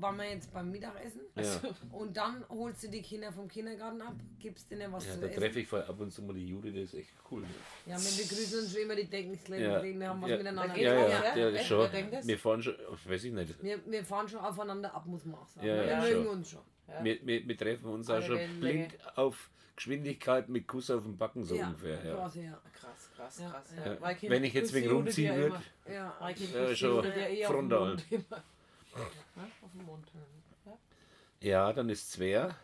waren 0.00 0.16
wir 0.16 0.30
jetzt 0.30 0.52
beim 0.52 0.70
Mittagessen. 0.70 1.20
Ja. 1.36 1.44
Und 1.92 2.16
dann 2.16 2.44
holst 2.48 2.82
du 2.84 2.88
die 2.88 3.02
Kinder 3.02 3.32
vom 3.32 3.48
Kindergarten 3.48 4.00
ab, 4.02 4.14
gibst 4.38 4.70
denen 4.70 4.92
was 4.92 5.06
Ja, 5.06 5.12
zu 5.14 5.20
da 5.20 5.26
essen. 5.26 5.40
treffe 5.40 5.60
ich 5.60 5.68
voll 5.68 5.82
ab 5.82 6.00
und 6.00 6.10
zu 6.12 6.22
mal 6.22 6.34
die 6.34 6.46
Jude, 6.46 6.72
das 6.72 6.92
ist 6.92 6.94
echt 6.94 7.12
cool. 7.30 7.42
Ne? 7.42 7.48
Ja, 7.86 7.96
wir 7.96 8.22
begrüßen 8.22 8.60
uns 8.60 8.72
schon 8.72 8.82
immer, 8.82 8.96
die 8.96 9.04
denken, 9.04 9.34
es 9.34 9.48
Ja, 9.48 9.82
wir 9.82 10.08
haben 10.08 10.22
was 10.22 10.30
ja, 10.30 10.36
miteinander. 10.36 10.74
geht 10.74 10.84
ja, 10.84 10.92
auch, 11.04 11.08
ja, 11.08 11.24
ja? 11.24 11.36
ja, 11.36 11.50
Echt? 11.50 11.66
schon. 11.66 11.88
Wir 12.24 12.38
fahren 12.38 12.62
schon, 12.62 12.74
weiß 13.06 13.24
ich 13.24 13.32
nicht. 13.32 13.62
Wir, 13.62 13.80
wir 13.86 14.04
fahren 14.04 14.28
schon 14.28 14.40
aufeinander 14.40 14.94
ab, 14.94 15.06
muss 15.06 15.24
man 15.24 15.40
auch 15.40 15.48
sagen. 15.48 15.66
Ja, 15.66 15.74
wir 15.76 15.86
ja, 15.86 16.00
mögen 16.00 16.26
uns 16.28 16.50
schon. 16.50 16.60
Ja. 16.88 17.04
Wir, 17.04 17.18
wir, 17.26 17.46
wir 17.48 17.56
treffen 17.56 17.86
uns 17.90 18.08
auch 18.10 18.14
Alle 18.14 18.24
schon 18.26 18.36
Wellenlänge. 18.36 18.88
blind 18.88 19.18
auf 19.18 19.50
Geschwindigkeit 19.76 20.48
mit 20.48 20.66
Kuss 20.68 20.90
auf 20.90 21.04
den 21.04 21.16
Backen 21.16 21.44
so 21.44 21.54
ungefähr. 21.54 22.04
Ja. 22.04 22.28
ja. 22.34 22.60
Krass, 22.74 23.10
krass, 23.16 23.38
Ja, 23.40 23.50
krass. 23.50 23.74
ja. 23.76 23.94
Ja. 23.94 24.14
Kind 24.14 24.30
Wenn 24.32 24.44
ich 24.44 24.52
jetzt 24.52 24.74
wegen 24.74 24.90
rumziehen 24.90 25.32
ja 25.32 25.38
würd. 25.38 25.54
immer. 25.86 25.94
ja. 25.94 26.14
Ja, 26.20 26.68
die 26.68 26.76
schon 26.76 27.04
ja 27.34 27.48
frontal. 27.48 27.96
Auf 28.94 29.70
den 29.74 29.84
Mund. 29.86 30.06
Ja. 30.66 30.78
Ja, 31.40 31.72
dann 31.72 31.88
ist 31.88 32.12
Zwer. 32.12 32.54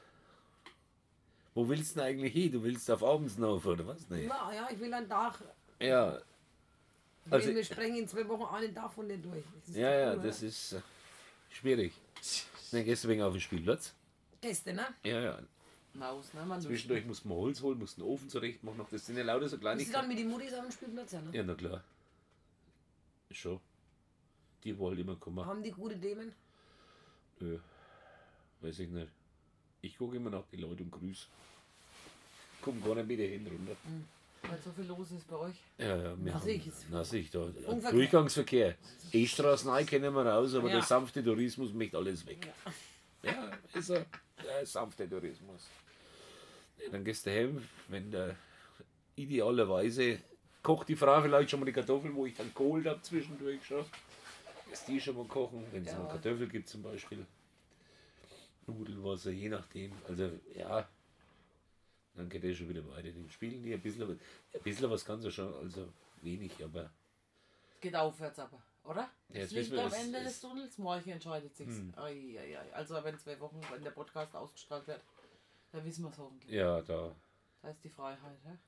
Wo 1.55 1.67
willst 1.69 1.93
du 1.97 2.01
denn 2.01 2.09
eigentlich 2.09 2.33
hin? 2.33 2.53
Du 2.53 2.63
willst 2.63 2.91
auf 2.91 3.03
Abendsnauf 3.03 3.65
oder 3.65 3.87
was? 3.87 4.09
Nee. 4.11 4.27
Ja, 4.27 4.53
ja, 4.53 4.69
ich 4.71 4.79
will 4.79 4.93
ein 4.93 5.09
Dach. 5.09 5.41
Ja, 5.81 6.19
Also- 7.31 7.55
wir 7.55 7.65
sprechen 7.65 7.97
in 7.97 8.09
zwei 8.09 8.27
Wochen 8.29 8.55
einen 8.55 8.75
Dach 8.75 8.93
von 8.93 9.09
dir 9.09 9.19
durch. 9.19 9.43
Ja, 9.69 9.91
ja, 9.91 10.15
cool, 10.15 10.23
das 10.23 10.39
oder? 10.41 10.49
ist 10.49 10.73
äh, 10.75 10.81
schwierig. 11.51 11.93
Dann 12.73 12.85
gehst 12.85 13.05
du 13.05 13.09
wegen 13.09 13.23
auf 13.23 13.33
den 13.33 13.41
Spielplatz. 13.41 13.95
Gäste, 14.41 14.75
ne? 14.75 14.87
Ja, 15.05 15.21
ja. 15.21 15.39
Maus, 15.95 16.33
ne? 16.35 16.45
Man 16.45 16.61
Zwischendurch 16.61 17.07
musst 17.07 17.25
du 17.25 17.29
mal 17.29 17.37
Holz 17.37 17.63
holen, 17.63 17.79
musst 17.79 17.99
einen 17.99 18.07
Ofen 18.07 18.29
zurecht 18.29 18.63
machen. 18.63 18.77
noch. 18.77 18.91
Das 18.91 19.07
sind 19.07 19.17
ja 19.17 19.25
lauter 19.25 19.49
so 19.49 19.57
Bist 19.57 19.89
du 19.89 19.93
dann 19.93 20.09
mit 20.09 20.19
den 20.19 20.29
Muttis 20.29 20.53
auf 20.53 20.61
dem 20.63 20.71
Spielplatz? 20.73 21.13
Ja, 21.13 21.21
ne? 21.23 21.31
Ja, 21.33 21.43
na 21.43 21.55
klar. 21.55 21.83
Schon. 23.31 23.61
Die 24.65 24.77
wollen 24.79 24.99
immer 24.99 25.17
kommen. 25.17 25.45
Haben 25.45 25.63
die 25.63 25.71
gute 25.71 25.99
Themen? 26.01 26.33
Nö, 27.41 27.59
weiß 28.61 28.79
ich 28.81 28.89
nicht. 28.89 29.09
Ich 29.83 29.97
gucke 29.99 30.17
immer 30.17 30.31
nach 30.31 30.45
die 30.51 30.57
Leute 30.57 30.83
und 30.83 30.91
grüße. 30.91 31.27
Komm 32.63 32.83
gar 32.83 32.95
nicht 32.97 33.07
mit 33.07 33.19
dir 33.19 33.29
hin 33.29 33.47
runter. 33.47 33.77
Weil 34.43 34.59
so 34.63 34.71
viel 34.73 34.85
los 34.87 35.11
ist 35.13 35.27
bei 35.29 35.37
euch. 35.37 35.57
Ja, 35.79 35.97
ja, 35.97 36.03
wir 36.03 36.33
Na, 36.33 36.35
haben, 36.35 36.49
ist- 36.49 36.87
na 36.91 37.03
da. 37.03 37.41
Unverkehr. 37.69 37.93
Durchgangsverkehr. 37.93 38.75
E-Straßen 39.13 39.87
kennen 39.87 40.15
wir 40.15 40.25
raus, 40.27 40.55
aber 40.55 40.69
Ja. 40.69 40.75
der 40.77 40.83
sanfte 40.83 41.23
Tourismus 41.23 41.73
möchte 41.73 41.97
alles 41.99 42.25
weg. 42.27 42.53
Ja, 43.23 43.51
ist 43.75 43.91
er. 43.91 44.07
Der 44.45 44.65
sanfte 44.67 45.09
Tourismus. 45.09 45.67
Ja, 46.83 46.91
dann 46.91 47.05
gehst 47.05 47.27
du 47.27 47.31
heim, 47.31 47.63
wenn 47.89 48.11
der 48.11 48.37
idealerweise 49.17 50.19
kocht 50.63 50.89
die 50.89 50.97
Frau 50.97 51.21
vielleicht 51.23 51.51
schon 51.51 51.61
mal 51.61 51.67
die 51.67 51.73
Kartoffeln, 51.73 52.15
wo 52.15 52.27
ich 52.27 52.35
dann 52.35 52.53
geholt 52.55 52.87
habe 52.87 53.01
zwischendurch 53.03 53.65
schon. 53.65 53.85
Die 54.85 55.01
schon 55.01 55.17
mal 55.17 55.27
kochen, 55.27 55.65
wenn 55.73 55.83
es 55.85 55.93
Ja. 55.93 55.99
noch 55.99 56.09
Kartoffeln 56.09 56.49
gibt 56.51 56.69
zum 56.69 56.83
Beispiel. 56.83 57.27
Nudelwasser, 58.67 59.31
je 59.31 59.49
nachdem. 59.49 59.93
Also 60.09 60.31
ja, 60.55 60.89
dann 62.15 62.29
geht 62.29 62.43
er 62.45 62.55
schon 62.55 62.69
wieder 62.69 62.87
weiter. 62.89 63.11
Dann 63.13 63.31
spielen 63.31 63.63
die 63.63 63.73
ein 63.75 63.81
bisschen, 63.81 64.11
ein 64.11 64.63
bisschen 64.63 64.91
was 64.91 65.05
kann 65.05 65.21
sie 65.21 65.31
schon, 65.31 65.53
also 65.55 65.89
wenig, 66.23 66.53
aber 66.65 66.91
Es 67.75 67.81
geht 67.81 67.95
aufwärts 67.95 68.39
aber, 68.39 68.61
oder? 68.85 69.09
Ja, 69.29 69.41
es 69.43 69.53
jetzt 69.53 69.71
liegt 69.71 69.79
am 69.79 69.93
Ende 69.93 70.23
des 70.25 70.41
Tunnels. 70.41 70.79
Morgen 70.79 71.11
entscheidet 71.11 71.55
sich's. 71.57 71.77
Hm. 71.77 71.93
Ai, 71.97 72.37
ai, 72.41 72.59
ai. 72.59 72.73
Also 72.75 73.03
wenn 73.05 73.19
zwei 73.19 73.39
Wochen, 73.41 73.61
wenn 73.71 73.83
der 73.85 73.91
Podcast 73.93 74.35
ausgestrahlt 74.35 74.87
wird, 74.89 75.01
dann 75.73 75.85
wissen 75.85 76.05
wir 76.05 76.11
es 76.11 76.19
hoffentlich. 76.19 76.53
ja, 76.53 76.81
da 76.83 77.15
Da 77.63 77.69
ist 77.69 77.85
die 77.85 77.91
Freiheit. 77.91 78.39
Ja? 78.45 78.59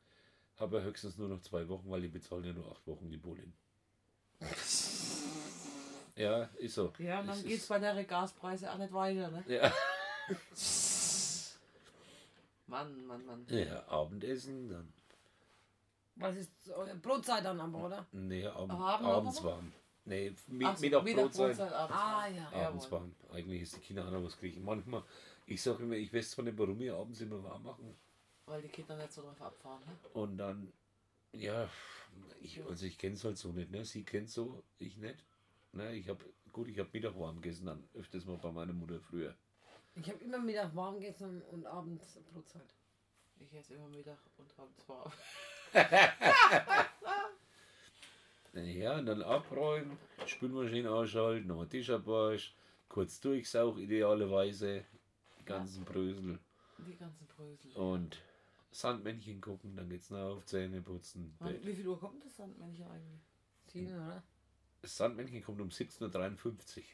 ich 0.78 0.84
höchstens 0.84 1.16
nur 1.18 1.28
noch 1.28 1.40
zwei 1.42 1.66
Wochen, 1.68 1.88
weil 1.90 2.02
die 2.02 2.08
bezahlen 2.08 2.44
ja 2.44 2.52
nur 2.52 2.70
acht 2.70 2.86
Wochen 2.86 3.10
die 3.10 3.16
Bullen. 3.16 3.52
Ja, 6.18 6.48
ist 6.58 6.74
so. 6.74 6.92
Ja, 6.98 7.20
und 7.20 7.28
dann 7.28 7.42
geht 7.44 7.60
es 7.60 7.66
bei 7.68 7.78
der 7.78 8.02
Gaspreise 8.04 8.72
auch 8.72 8.78
nicht 8.78 8.92
weiter, 8.92 9.30
ne? 9.30 9.44
Ja. 9.46 9.72
Mann, 12.66 13.06
Mann, 13.06 13.24
Mann. 13.24 13.46
ja, 13.48 13.88
Abendessen, 13.88 14.68
dann. 14.68 14.92
Was 16.16 16.36
ist 16.36 16.50
eure 16.70 16.96
Brotzeit 16.96 17.44
dann 17.44 17.60
aber, 17.60 17.86
oder? 17.86 18.06
Nee, 18.10 18.42
wir 18.42 18.56
abends 18.56 19.42
warm. 19.44 19.72
Nee, 20.04 20.34
mit, 20.48 20.76
so, 20.76 20.80
Mittag 20.80 21.04
Mittag, 21.04 21.22
Brotzeit. 21.22 21.56
Brotzeit, 21.56 21.72
abends. 21.72 21.96
Ah, 21.96 22.26
ja. 22.26 22.66
Abends 22.66 22.90
warm. 22.90 23.14
Eigentlich 23.32 23.62
ist 23.62 23.76
die 23.76 23.80
Kinder 23.80 24.06
auch 24.06 24.10
noch 24.10 24.24
was 24.24 24.36
kriegen. 24.36 24.64
Manchmal, 24.64 25.04
ich 25.46 25.62
sage 25.62 25.84
immer, 25.84 25.94
ich 25.94 26.12
weiß 26.12 26.32
zwar 26.32 26.44
nicht, 26.44 26.58
warum 26.58 26.78
wir 26.80 26.96
abends 26.96 27.20
immer 27.20 27.42
warm 27.44 27.62
machen. 27.62 27.94
Weil 28.46 28.62
die 28.62 28.68
Kinder 28.68 28.96
nicht 28.96 29.12
so 29.12 29.22
drauf 29.22 29.40
abfahren. 29.40 29.80
Ne? 29.86 29.92
Und 30.14 30.36
dann, 30.38 30.72
ja, 31.32 31.68
ich, 32.40 32.60
also 32.64 32.86
ich 32.86 32.98
kenne 32.98 33.14
es 33.14 33.24
halt 33.24 33.38
so 33.38 33.52
nicht. 33.52 33.70
Ne? 33.70 33.84
Sie 33.84 34.02
kennt 34.02 34.30
so, 34.30 34.64
ich 34.78 34.96
nicht. 34.96 35.24
Ne? 35.72 35.94
Ich 35.94 36.08
habe, 36.08 36.24
gut, 36.52 36.68
ich 36.68 36.78
habe 36.78 36.88
Mittag 36.92 37.18
warm 37.18 37.40
gegessen, 37.40 37.66
dann 37.66 37.88
öfters 37.94 38.24
mal 38.24 38.36
bei 38.38 38.50
meiner 38.50 38.72
Mutter 38.72 39.00
früher. 39.00 39.34
Ich 39.94 40.08
habe 40.08 40.22
immer 40.24 40.38
Mittag 40.38 40.74
warm 40.74 40.94
gegessen 40.94 41.42
und 41.50 41.66
abends 41.66 42.18
Brotzeit. 42.32 42.74
Ich 43.40 43.52
esse 43.54 43.74
immer 43.74 43.88
Mittag 43.88 44.18
und 44.36 44.58
abends 44.58 44.88
warm. 44.88 45.12
Ja, 48.54 48.98
und 48.98 49.06
dann 49.06 49.22
abräumen, 49.22 49.96
Spülmaschine 50.26 50.90
ausschalten, 50.90 51.46
nochmal 51.46 51.68
Tisch 51.68 51.90
abwaschen, 51.90 52.54
kurz 52.88 53.20
durchsauch 53.20 53.76
idealerweise, 53.78 54.84
die 55.38 55.44
ganzen 55.44 55.84
Brösel 55.84 56.38
Die 56.78 56.96
ganzen 56.96 57.26
Brösel. 57.26 57.72
und 57.76 58.18
Sandmännchen 58.72 59.40
gucken, 59.40 59.76
dann 59.76 59.88
geht's 59.88 60.10
nach 60.10 60.30
auf 60.36 60.44
Zähne 60.46 60.80
putzen. 60.82 61.36
Wann, 61.38 61.62
wie 61.64 61.74
viel 61.74 61.86
Uhr 61.86 62.00
kommt 62.00 62.24
das 62.24 62.36
Sandmännchen 62.36 62.86
eigentlich? 62.88 63.20
Sieben, 63.66 63.94
oder? 63.94 64.22
Das 64.82 64.96
Sandmännchen 64.96 65.42
kommt 65.42 65.60
um 65.60 65.68
17.53 65.68 66.78
Uhr 66.78 66.84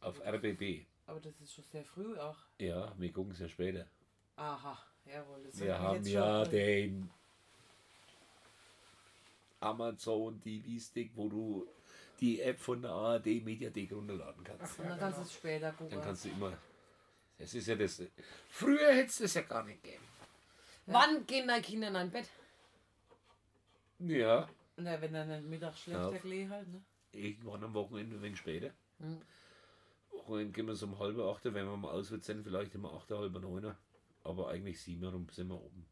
auf 0.00 0.20
RBB. 0.20 0.86
Aber 1.06 1.20
das 1.20 1.40
ist 1.40 1.54
schon 1.54 1.64
sehr 1.64 1.84
früh 1.84 2.16
auch. 2.18 2.36
Ja, 2.58 2.92
wir 2.98 3.12
gucken 3.12 3.32
es 3.32 3.38
ja 3.40 3.48
später. 3.48 3.86
Aha, 4.36 4.78
jawohl. 5.04 5.42
Das 5.44 5.60
Wir 5.60 5.78
haben 5.78 5.96
jetzt 5.96 6.08
ja 6.08 6.44
den 6.44 7.10
Amazon 9.60 10.40
TV-Stick, 10.40 11.12
wo 11.14 11.28
du 11.28 11.68
die 12.20 12.40
App 12.40 12.58
von 12.60 12.82
der 12.82 12.90
ARD 12.90 13.26
Mediathek 13.44 13.92
runterladen 13.92 14.44
kannst. 14.44 14.78
Und 14.78 14.88
dann 14.88 14.98
kannst 14.98 15.18
du 15.18 15.22
es 15.22 15.34
später 15.34 15.72
gucken. 15.72 15.90
Dann 15.90 16.02
kannst 16.02 16.24
du 16.24 16.28
immer. 16.30 16.56
Das 17.38 17.54
ist 17.54 17.66
ja 17.66 17.74
das. 17.74 18.02
Früher 18.48 18.92
hätte 18.92 19.08
es 19.08 19.18
das 19.18 19.34
ja 19.34 19.42
gar 19.42 19.64
nicht 19.64 19.82
gegeben. 19.82 20.04
Wann 20.86 21.26
gehen 21.26 21.48
deine 21.48 21.62
Kinder 21.62 21.88
in 21.88 21.96
ein 21.96 22.10
Bett? 22.10 22.28
Ja, 23.98 24.48
Na, 24.76 25.00
wenn 25.00 25.12
dann 25.12 25.30
ein 25.30 25.48
Mittag 25.48 25.76
schläft, 25.76 26.00
Ja. 26.24 26.48
halt, 26.50 26.68
ne? 26.68 26.82
Irgendwann 27.12 27.64
am 27.64 27.74
Wochenende 27.74 28.16
ein 28.16 28.22
wenig 28.22 28.38
später. 28.38 28.70
Hm. 28.98 29.20
Wochenende 30.10 30.52
gehen 30.52 30.66
wir 30.66 30.74
so 30.74 30.86
um 30.86 30.98
halb 30.98 31.18
acht, 31.18 31.44
wenn 31.44 31.54
wir 31.54 31.76
mal 31.76 31.90
auswärts 31.90 32.26
sind, 32.26 32.42
vielleicht 32.42 32.74
immer 32.74 32.92
acht, 32.92 33.10
halb 33.10 33.32
neun. 33.32 33.74
Aber 34.22 34.48
eigentlich 34.50 34.80
sieben 34.80 35.08
rum 35.08 35.26
sind 35.30 35.48
wir 35.48 35.60
oben. 35.60 35.86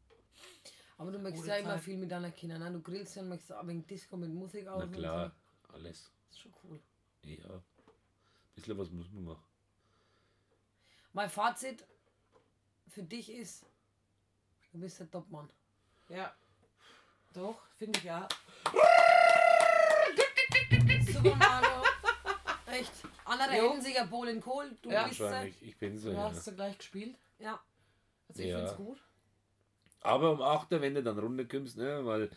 Aber 0.97 1.11
du 1.11 1.19
möchtest 1.19 1.43
Gute 1.43 1.55
ja 1.55 1.63
immer 1.63 1.79
viel 1.79 1.97
mit 1.97 2.11
deiner 2.11 2.31
Kinder. 2.31 2.59
Ne? 2.59 2.71
Du 2.71 2.81
grillst 2.81 3.15
ja 3.15 3.21
und 3.21 3.29
möchtest 3.29 3.53
auch 3.53 3.65
wegen 3.65 3.87
Disco 3.87 4.17
mit 4.17 4.29
Musik 4.31 4.67
aus. 4.67 4.79
Na 4.79 4.85
und 4.85 4.91
klar, 4.91 5.35
alles. 5.69 6.03
So. 6.03 6.09
Das 6.27 6.35
ist 6.35 6.39
schon 6.41 6.53
cool. 6.63 6.79
Ja. 7.23 7.49
Ein 7.55 7.63
bisschen 8.53 8.77
was 8.77 8.91
muss 8.91 9.09
man 9.11 9.23
machen. 9.23 9.43
Mein 11.13 11.29
Fazit 11.29 11.87
für 12.87 13.03
dich 13.03 13.31
ist, 13.31 13.65
du 14.71 14.79
bist 14.79 14.99
der 14.99 15.09
Topmann. 15.09 15.49
Ja. 16.09 16.35
Doch, 17.33 17.61
finde 17.77 17.99
ich 17.99 18.05
ja. 18.05 18.27
Super 21.13 21.35
Mario. 21.35 21.83
Echt. 22.67 22.91
Andere 23.25 23.57
Jo. 23.57 23.75
ja 23.93 24.05
Polen 24.05 24.41
Kohl. 24.41 24.71
Du 24.81 24.89
Ja. 24.89 25.03
bist 25.03 25.17
sie. 25.17 25.23
Wahrscheinlich, 25.23 25.55
ich 25.61 25.77
bin 25.77 25.97
so. 25.97 26.09
Du 26.11 26.15
Ja. 26.15 26.23
hast 26.31 26.47
du 26.47 26.51
gleich 26.53 26.77
gespielt. 26.77 27.15
Ja. 27.39 27.59
Also 28.29 28.41
ich 28.41 28.49
Ja. 28.49 28.57
finde 28.57 28.71
es 28.71 28.77
gut. 28.77 28.99
Aber 30.01 30.31
um 30.31 30.41
8 30.41 30.71
Uhr, 30.71 30.81
wenn 30.81 30.95
du 30.95 31.03
dann 31.03 31.19
runterkommst, 31.19 31.77
ne, 31.77 32.05
weil 32.05 32.29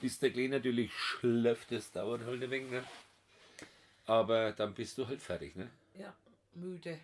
bis 0.00 0.18
der 0.18 0.30
Klee 0.30 0.48
natürlich 0.48 0.92
schläft, 0.92 1.72
das 1.72 1.90
dauert 1.90 2.24
halt 2.24 2.42
ein 2.42 2.50
wenig, 2.50 2.70
ne? 2.70 2.84
Aber 4.06 4.52
dann 4.52 4.74
bist 4.74 4.96
du 4.98 5.06
halt 5.06 5.20
fertig, 5.20 5.56
ne? 5.56 5.70
ja. 5.94 6.12
Müde. 6.54 6.98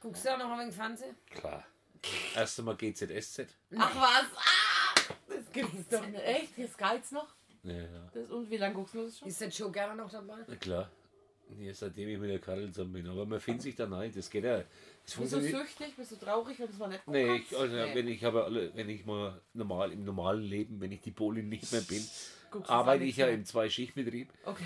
Guckst 0.00 0.24
du 0.24 0.32
auch 0.32 0.38
noch 0.38 0.50
ein 0.52 0.60
wenig 0.60 0.74
Fernsehen? 0.74 1.16
Klar. 1.30 1.64
Erst 2.34 2.58
einmal 2.58 2.76
GZSZ. 2.76 3.46
Ach 3.78 3.94
was? 3.96 4.24
Ah! 4.36 5.12
Das 5.28 5.52
gibt's 5.52 5.88
doch 5.88 6.06
nicht. 6.06 6.22
Echt? 6.22 6.56
Jetzt 6.58 6.78
geht's 6.78 7.10
noch? 7.12 7.28
Ja, 7.66 7.74
ja. 7.74 8.10
Das, 8.14 8.30
und 8.30 8.50
wie 8.50 8.56
lange 8.56 8.74
guckst 8.74 8.94
du 8.94 9.02
das 9.04 9.18
schon? 9.18 9.28
Ist 9.28 9.40
der 9.40 9.48
Joe 9.48 9.70
gerne 9.72 9.96
noch 9.96 10.10
dabei? 10.10 10.38
Na 10.46 10.56
klar. 10.56 10.90
Ja, 11.58 11.72
seitdem 11.72 12.08
ich 12.08 12.18
mit 12.18 12.30
der 12.30 12.40
Karl 12.40 12.66
zusammen 12.72 12.92
bin. 12.94 13.08
Aber 13.08 13.24
man 13.24 13.38
findet 13.38 13.62
sich 13.62 13.76
da 13.76 13.88
rein. 13.88 14.10
Das 14.14 14.28
geht 14.28 14.42
ja. 14.44 14.64
Das 15.04 15.14
Bist 15.14 15.32
du 15.32 15.40
süchtig? 15.40 15.94
Bist 15.96 16.10
du 16.12 16.16
traurig, 16.16 16.58
wenn 16.58 16.66
du 16.66 16.72
es 16.72 16.78
mal 16.78 16.88
nicht 16.88 17.06
Nee, 17.06 17.36
ich, 17.36 17.56
also 17.56 17.74
Nee. 17.76 17.94
wenn 17.94 18.08
ich 18.08 18.24
aber 18.26 18.44
alle, 18.46 18.74
wenn 18.74 18.88
ich 18.88 19.06
mal 19.06 19.40
normal 19.54 19.92
im 19.92 20.04
normalen 20.04 20.42
Leben, 20.42 20.80
wenn 20.80 20.90
ich 20.90 21.00
die 21.02 21.12
Polin 21.12 21.48
nicht 21.48 21.70
mehr 21.70 21.82
bin, 21.82 22.04
Guckst 22.50 22.68
arbeite 22.70 23.04
ich 23.04 23.16
ja 23.16 23.28
im 23.28 23.44
Zwei-Schicht-Betrieb 23.44 24.32
Okay. 24.44 24.64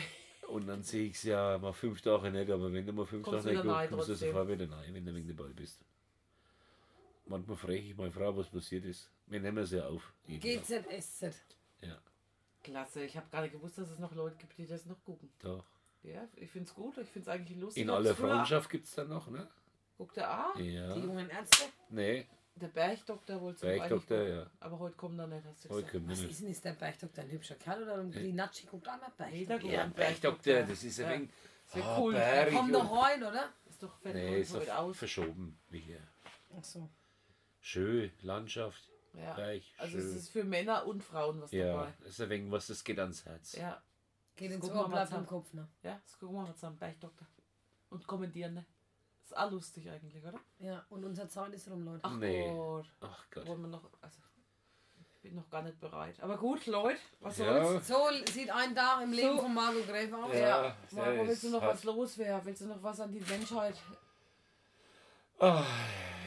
und 0.49 0.67
dann 0.69 0.83
sehe 0.83 1.07
ich 1.09 1.17
es 1.17 1.25
ja 1.25 1.59
mal 1.59 1.73
fünf 1.75 2.01
Tage 2.01 2.31
nicht, 2.31 2.51
aber 2.51 2.73
wenn 2.73 2.87
du 2.87 2.93
mal 2.95 3.05
fünf 3.05 3.25
Kommst 3.25 3.45
Tage 3.45 3.57
nicht 3.57 3.67
guckst, 3.67 3.91
kommst 3.91 4.09
du 4.09 4.15
sofort 4.15 4.49
wieder 4.49 4.71
rein, 4.71 4.95
wenn 4.95 5.05
du 5.05 5.15
wegen 5.15 5.29
dabei 5.37 5.51
bist. 5.51 5.81
Manchmal 7.27 7.57
frage 7.59 7.77
ich 7.77 7.97
meine 7.97 8.11
Frau, 8.11 8.35
was 8.37 8.49
passiert 8.49 8.87
ist. 8.87 9.11
Wir 9.27 9.41
nehmen 9.41 9.59
es 9.59 9.71
ja 9.71 9.87
auf. 9.87 10.13
GZSZ. 10.27 11.35
Ja, 11.83 11.99
Klasse. 12.63 13.05
Ich 13.05 13.17
habe 13.17 13.27
nicht 13.43 13.53
gewusst, 13.53 13.79
dass 13.79 13.89
es 13.91 13.99
noch 13.99 14.15
Leute 14.15 14.37
gibt, 14.37 14.57
die 14.59 14.67
das 14.67 14.87
noch 14.87 15.03
gucken. 15.05 15.31
doch. 15.41 15.65
Ja, 16.03 16.27
ich 16.37 16.51
finde 16.51 16.67
es 16.67 16.75
gut. 16.75 16.97
Ich 16.97 17.09
finde 17.11 17.29
es 17.31 17.35
eigentlich 17.37 17.59
lustig. 17.59 17.83
In 17.83 17.91
aller 17.91 18.15
Freundschaft 18.15 18.71
gibt 18.71 18.87
es 18.87 18.95
dann 18.95 19.09
noch, 19.09 19.29
ne? 19.29 19.47
Guckt 19.99 20.17
er 20.17 20.31
an? 20.31 20.65
Ja. 20.65 20.95
Die 20.95 21.01
jungen 21.01 21.29
Ärzte. 21.29 21.65
Nee, 21.91 22.27
Der 22.55 22.69
Bergdoktor 22.69 23.39
wollte 23.43 23.67
Bergdoktor, 23.67 24.19
eigentlich 24.19 24.35
ja. 24.35 24.51
Aber 24.61 24.79
heute 24.79 24.97
kommt 24.97 25.19
er 25.19 25.27
nicht, 25.27 25.45
hast 25.45 25.65
du 25.67 25.69
Heute 25.69 25.87
gesagt. 25.87 26.09
Was 26.11 26.19
nicht. 26.21 26.31
ist 26.31 26.41
denn, 26.41 26.49
ist 26.49 26.65
der 26.65 26.73
Bergdoktor 26.73 27.25
ein 27.25 27.31
hübscher 27.31 27.55
Kerl 27.57 27.83
oder 27.83 27.99
ein 27.99 28.11
Grinatschi 28.11 28.67
guckt 28.67 28.89
auch 28.89 28.97
mal 28.99 29.11
Jeder 29.31 29.49
Bergdoktor? 29.59 29.71
Ja, 29.73 29.83
ein 29.85 29.93
Bergdoktor, 29.93 30.63
das 30.63 30.85
ist 30.85 31.01
ein 31.01 31.05
Ja. 31.05 31.11
wenig. 31.13 31.31
Sehr 31.67 31.85
Ah, 31.85 31.99
cool. 32.01 32.13
Berg 32.15 32.51
Komm 32.53 32.73
doch 32.73 33.03
rein, 33.03 33.23
oder? 33.23 33.53
Ist 33.69 33.83
doch 33.83 33.95
fett 33.99 34.15
Nee, 34.15 34.41
ist 34.41 34.55
heute 34.55 34.67
doch 34.67 34.75
aus. 34.77 34.97
verschoben. 34.97 35.59
Micha. 35.69 35.99
Ach 36.59 36.65
so. 36.65 36.89
Schön, 37.61 38.11
Landschaft, 38.23 38.90
Ja. 39.15 39.35
Berg, 39.35 39.63
Also 39.79 39.99
es 39.99 40.05
schön. 40.05 40.17
ist 40.17 40.29
für 40.31 40.45
Männer 40.45 40.87
und 40.87 41.03
Frauen 41.03 41.41
was 41.43 41.51
Ja, 41.53 41.67
dabei. 41.75 41.93
das 42.01 42.11
ist 42.11 42.21
ein 42.21 42.31
wenig 42.31 42.53
was, 42.53 42.67
das 42.69 42.85
geht 42.85 42.99
ans 42.99 43.25
Herz. 43.25 43.53
Ja. 43.57 43.83
Geht 44.37 44.53
ins 44.53 44.71
Ohr, 44.71 44.89
bleibt 44.89 45.13
im 45.13 45.27
Kopf, 45.27 45.53
ne? 45.53 45.69
Ja, 45.83 46.01
das 46.05 46.19
gucken 46.19 46.37
wir 46.37 46.43
mal 46.43 46.55
zusammen. 46.55 46.79
Bergdoktor. 46.79 47.27
Und 47.91 48.07
kommentieren, 48.07 48.55
ne? 48.55 48.65
Ist 49.25 49.37
auch 49.37 49.51
lustig 49.51 49.91
eigentlich, 49.91 50.25
oder? 50.25 50.39
Ja, 50.61 50.85
und 50.91 51.05
unser 51.05 51.29
Zeit 51.29 51.53
ist 51.53 51.69
rum, 51.71 51.85
Leute. 51.85 52.01
Ach 52.05 52.17
Nee. 52.17 52.49
Gott. 52.55 52.87
Ach 53.01 53.27
Gott. 53.31 53.47
Wollen 53.47 53.61
wir 53.63 53.69
noch. 53.69 53.91
Also, 54.01 54.19
ich 55.01 55.21
bin 55.21 55.35
noch 55.35 55.51
gar 55.51 55.63
nicht 55.63 55.79
bereit. 55.81 56.19
Aber 56.21 56.39
gut, 56.39 56.65
Leute, 56.67 56.99
was 57.21 57.37
Ja. 57.39 57.63
soll's? 57.65 57.87
So 57.89 58.09
sieht 58.33 58.51
ein 58.51 58.75
Tag 58.75 59.03
im 59.03 59.13
Leben 59.13 59.37
So. 59.37 59.43
von 59.43 59.55
Margot 59.55 59.87
Gräfe 59.87 60.17
aus. 60.17 60.33
Ja. 60.35 60.65
Ja, 60.67 60.77
Marco, 60.93 61.27
willst 61.27 61.43
du 61.45 61.51
noch 61.51 61.61
hart. 61.63 61.73
was 61.75 61.85
loswerden? 61.85 62.47
Willst 62.47 62.63
du 62.63 62.67
noch 62.67 62.83
was 62.83 63.01
an 63.01 63.13
die 63.13 63.21
Menschheit? 63.21 63.75
Ah, 65.39 65.65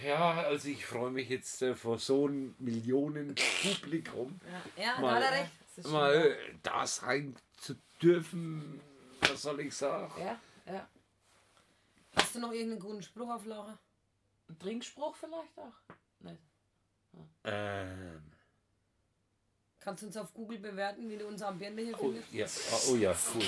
ja, 0.03 0.43
also 0.43 0.67
ich 0.67 0.85
freue 0.85 1.11
mich 1.11 1.29
jetzt 1.29 1.61
äh, 1.61 1.75
vor 1.75 1.97
so 1.99 2.27
einem 2.27 2.55
Millionen-Publikum 2.59 4.39
Ja, 4.77 4.95
da 4.95 5.01
Mal. 5.01 5.21
er 5.21 5.31
recht. 5.31 5.51
Das 5.75 5.87
mal 5.87 6.37
da 6.61 6.85
sein 6.85 7.35
zu 7.57 7.75
dürfen. 8.01 8.79
Was 9.21 9.41
soll 9.41 9.61
ich 9.61 9.75
sagen? 9.75 10.13
Ja, 10.19 10.39
ja. 10.71 10.87
Hast 12.15 12.35
du 12.35 12.39
noch 12.39 12.51
irgendeinen 12.51 12.79
guten 12.79 13.01
Spruch 13.01 13.29
auf 13.29 13.45
Laura? 13.45 13.79
Ein 14.49 14.59
Trinkspruch 14.59 15.15
vielleicht 15.15 15.57
auch? 15.57 15.73
Nicht. 16.19 16.41
Ähm, 17.43 18.21
Kannst 19.79 20.03
du 20.03 20.07
uns 20.07 20.17
auf 20.17 20.33
Google 20.33 20.59
bewerten, 20.59 21.09
wie 21.09 21.17
du 21.17 21.27
unser 21.27 21.47
Ambiente 21.49 21.81
hier 21.81 21.95
oh, 21.99 22.11
findest? 22.11 22.31
ja, 22.31 22.45
ah, 22.45 22.79
oh 22.89 22.95
ja, 22.95 23.15
cool. 23.33 23.43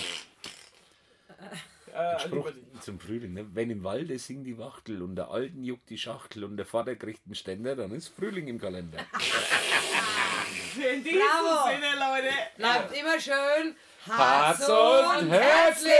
Äh, 1.95 2.19
Spruch 2.19 2.51
zum 2.81 2.99
Frühling. 2.99 3.33
Ne? 3.33 3.45
Wenn 3.53 3.69
im 3.69 3.83
Walde 3.83 4.19
singt 4.19 4.45
die 4.45 4.57
Wachtel 4.57 5.01
und 5.01 5.15
der 5.15 5.29
Alten 5.29 5.63
juckt 5.63 5.89
die 5.89 5.97
Schachtel 5.97 6.43
und 6.43 6.57
der 6.57 6.65
Vater 6.65 6.95
kriegt 6.95 7.21
einen 7.25 7.35
Ständer, 7.35 7.75
dann 7.75 7.91
ist 7.91 8.09
Frühling 8.09 8.47
im 8.47 8.59
Kalender. 8.59 8.99
In 10.75 11.03
diesem 11.05 11.19
Bravo. 11.19 11.69
Sinne, 11.69 11.93
Leute. 11.97 12.33
Bleibt 12.57 12.97
immer 12.97 13.17
schön 13.17 13.75
Herz 14.05 14.69
und 14.69 15.29
herzlich! 15.31 15.95